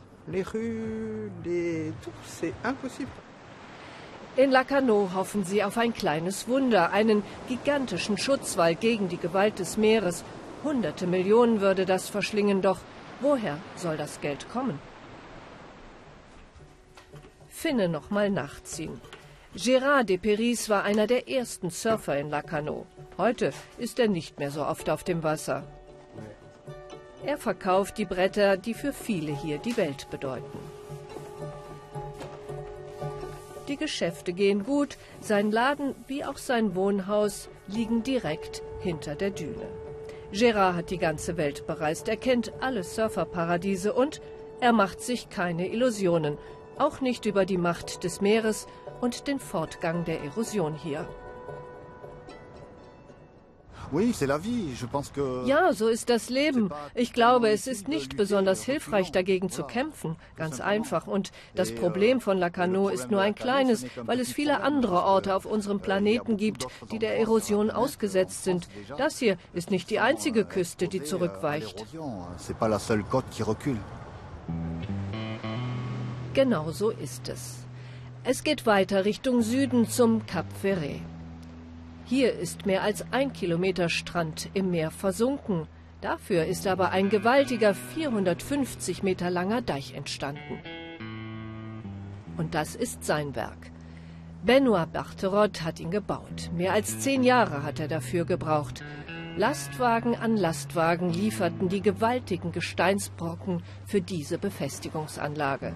In 4.37 4.51
Lacanau 4.51 5.11
hoffen 5.15 5.45
sie 5.45 5.65
auf 5.65 5.77
ein 5.77 5.93
kleines 5.93 6.47
Wunder, 6.47 6.93
einen 6.93 7.23
gigantischen 7.49 8.17
Schutzwall 8.17 8.77
gegen 8.77 9.09
die 9.09 9.17
Gewalt 9.17 9.59
des 9.59 9.77
Meeres. 9.77 10.25
Hunderte 10.63 11.07
Millionen 11.07 11.61
würde 11.61 11.85
das 11.85 12.09
verschlingen, 12.09 12.63
doch 12.63 12.79
woher 13.21 13.59
soll 13.77 13.97
das 13.97 14.21
Geld 14.21 14.49
kommen? 14.53 14.79
Finne 17.49 17.89
noch 17.89 18.11
mal 18.11 18.31
nachziehen. 18.31 19.01
Gérard 19.57 20.05
de 20.05 20.17
Peris 20.17 20.69
war 20.69 20.85
einer 20.85 21.09
der 21.09 21.29
ersten 21.29 21.71
Surfer 21.71 22.17
in 22.17 22.31
Lacanau. 22.31 22.87
Heute 23.19 23.53
ist 23.79 23.99
er 23.99 24.07
nicht 24.07 24.39
mehr 24.39 24.53
so 24.53 24.65
oft 24.65 24.89
auf 24.89 25.03
dem 25.03 25.25
Wasser. 25.25 25.65
Er 27.25 27.37
verkauft 27.37 27.99
die 27.99 28.05
Bretter, 28.05 28.57
die 28.57 28.75
für 28.75 28.93
viele 28.93 29.37
hier 29.37 29.59
die 29.59 29.77
Welt 29.77 30.09
bedeuten. 30.09 30.70
Die 33.71 33.77
Geschäfte 33.77 34.33
gehen 34.33 34.65
gut, 34.65 34.99
sein 35.21 35.53
Laden 35.53 35.95
wie 36.09 36.25
auch 36.25 36.39
sein 36.39 36.75
Wohnhaus 36.75 37.49
liegen 37.69 38.03
direkt 38.03 38.65
hinter 38.81 39.15
der 39.15 39.31
Düne. 39.31 39.69
Gérard 40.33 40.75
hat 40.75 40.91
die 40.91 40.99
ganze 40.99 41.37
Welt 41.37 41.69
bereist, 41.69 42.09
er 42.09 42.17
kennt 42.17 42.53
alle 42.61 42.83
Surferparadiese 42.83 43.93
und 43.93 44.21
er 44.61 44.73
macht 44.73 45.01
sich 45.01 45.31
keine 45.31 45.69
Illusionen, 45.69 46.37
auch 46.79 47.01
nicht 47.01 47.27
über 47.27 47.47
die 47.47 47.59
Macht 47.59 48.03
des 48.03 48.21
Meeres 48.21 48.67
und 49.01 49.29
den 49.29 49.39
Fortgang 49.39 50.05
der 50.05 50.21
Erosion 50.25 50.75
hier. 50.75 51.09
Ja, 55.47 55.73
so 55.73 55.89
ist 55.89 56.11
das 56.11 56.31
Leben. 56.31 56.71
Ich 56.95 57.13
glaube, 57.13 57.51
es 57.51 57.67
ist 57.67 57.89
nicht 57.89 58.17
besonders 58.17 58.63
hilfreich, 58.63 59.13
dagegen 59.13 59.51
zu 59.51 59.65
kämpfen. 59.65 60.17
Ganz 60.37 60.61
einfach. 60.61 61.07
Und 61.07 61.33
das 61.55 61.75
Problem 61.75 62.21
von 62.21 62.39
Lacanau 62.39 62.89
ist 62.89 63.11
nur 63.11 63.21
ein 63.21 63.35
kleines, 63.35 63.85
weil 64.05 64.21
es 64.21 64.33
viele 64.33 64.63
andere 64.63 65.03
Orte 65.03 65.35
auf 65.35 65.47
unserem 65.47 65.81
Planeten 65.81 66.37
gibt, 66.37 66.67
die 66.93 66.99
der 66.99 67.19
Erosion 67.19 67.71
ausgesetzt 67.71 68.45
sind. 68.45 68.69
Das 68.97 69.19
hier 69.19 69.37
ist 69.53 69.71
nicht 69.71 69.91
die 69.91 70.01
einzige 70.01 70.45
Küste, 70.45 70.89
die 70.89 71.03
zurückweicht. 71.03 71.85
Genau 76.33 76.71
so 76.71 76.91
ist 76.91 77.29
es. 77.29 77.67
Es 78.23 78.45
geht 78.45 78.67
weiter 78.67 79.05
Richtung 79.05 79.43
Süden 79.43 79.89
zum 79.89 80.27
Cap 80.27 80.47
Ferret. 80.61 81.01
Hier 82.11 82.33
ist 82.33 82.67
mehr 82.67 82.83
als 82.83 83.05
ein 83.13 83.33
Kilometer 83.33 83.89
Strand 83.89 84.51
im 84.53 84.73
Meer 84.73 84.91
versunken. 84.91 85.69
Dafür 86.01 86.45
ist 86.45 86.67
aber 86.67 86.91
ein 86.91 87.09
gewaltiger 87.09 87.73
450 87.73 89.05
Meter 89.05 89.31
langer 89.31 89.63
Deich 89.63 89.95
entstanden. 89.95 90.59
Und 92.37 92.57
das 92.57 92.75
ist 92.75 93.05
sein 93.05 93.37
Werk. 93.37 93.71
Benoit 94.43 94.93
Barterot 94.93 95.63
hat 95.63 95.79
ihn 95.79 95.93
gebaut. 95.93 96.51
Mehr 96.53 96.73
als 96.73 96.99
zehn 96.99 97.23
Jahre 97.23 97.63
hat 97.63 97.79
er 97.79 97.87
dafür 97.87 98.25
gebraucht. 98.25 98.83
Lastwagen 99.37 100.17
an 100.17 100.37
Lastwagen 100.37 101.11
lieferten 101.11 101.69
die 101.69 101.81
gewaltigen 101.81 102.51
Gesteinsbrocken 102.51 103.63
für 103.87 104.01
diese 104.01 104.37
Befestigungsanlage. 104.37 105.75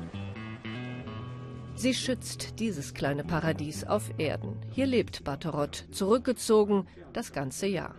Sie 1.77 1.95
schützt 1.95 2.61
dieses 2.61 2.95
kleine 2.95 3.25
Paradies 3.25 3.85
auf 3.85 4.11
Erden. 4.19 4.57
Hier 4.71 4.87
lebt 4.87 5.25
Batorot, 5.25 5.87
zurückgezogen 5.91 6.87
das 7.13 7.33
ganze 7.33 7.67
Jahr. 7.67 7.95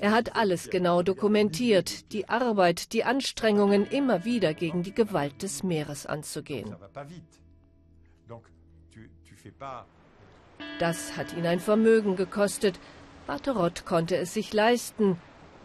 Er 0.00 0.10
hat 0.10 0.34
alles 0.34 0.68
genau 0.68 1.02
dokumentiert, 1.02 2.12
die 2.12 2.28
Arbeit, 2.28 2.92
die 2.92 3.04
Anstrengungen, 3.04 3.86
immer 3.86 4.24
wieder 4.24 4.52
gegen 4.52 4.82
die 4.82 4.94
Gewalt 4.94 5.42
des 5.42 5.62
Meeres 5.62 6.06
anzugehen. 6.06 6.74
Das 10.78 11.16
hat 11.16 11.36
ihn 11.36 11.46
ein 11.46 11.60
Vermögen 11.60 12.16
gekostet. 12.16 12.80
Batorot 13.26 13.86
konnte 13.86 14.16
es 14.16 14.34
sich 14.34 14.52
leisten. 14.52 15.18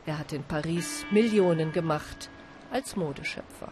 Er 0.06 0.20
hat 0.20 0.34
in 0.34 0.44
Paris 0.44 1.06
Millionen 1.12 1.72
gemacht 1.72 2.30
als 2.72 2.96
Modeschöpfer. 2.96 3.72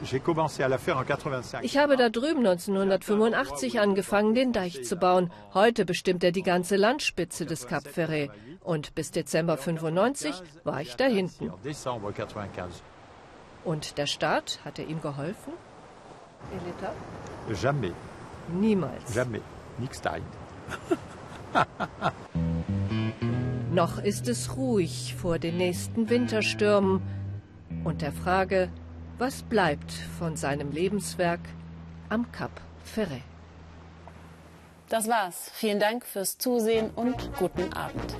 Ich 0.00 1.76
habe 1.76 1.96
da 1.96 2.08
drüben 2.08 2.46
1985 2.46 3.80
angefangen, 3.80 4.34
den 4.34 4.52
Deich 4.52 4.84
zu 4.84 4.96
bauen. 4.96 5.32
Heute 5.54 5.84
bestimmt 5.84 6.22
er 6.22 6.32
die 6.32 6.42
ganze 6.42 6.76
Landspitze 6.76 7.46
des 7.46 7.66
Cap 7.66 7.86
Ferret. 7.88 8.30
Und 8.62 8.94
bis 8.94 9.10
Dezember 9.10 9.56
95 9.56 10.34
war 10.64 10.80
ich 10.80 10.94
da 10.96 11.06
hinten. 11.06 11.52
Und 13.64 13.98
der 13.98 14.06
Staat, 14.06 14.60
hat 14.64 14.78
er 14.78 14.86
ihm 14.86 15.00
geholfen? 15.02 15.52
Jamais. 17.60 17.92
Niemals. 18.48 19.14
Jamais. 19.14 19.42
Nix 19.78 20.00
Noch 23.72 23.98
ist 23.98 24.28
es 24.28 24.56
ruhig 24.56 25.14
vor 25.20 25.38
den 25.38 25.56
nächsten 25.56 26.08
Winterstürmen 26.10 27.02
und 27.84 28.02
der 28.02 28.12
Frage, 28.12 28.70
was 29.18 29.42
bleibt 29.42 29.92
von 30.18 30.36
seinem 30.36 30.70
Lebenswerk 30.70 31.40
am 32.08 32.30
Cap 32.32 32.52
Ferret? 32.84 33.22
Das 34.88 35.08
war's. 35.08 35.50
Vielen 35.54 35.80
Dank 35.80 36.06
fürs 36.06 36.38
Zusehen 36.38 36.90
und 36.90 37.30
guten 37.36 37.72
Abend. 37.72 38.16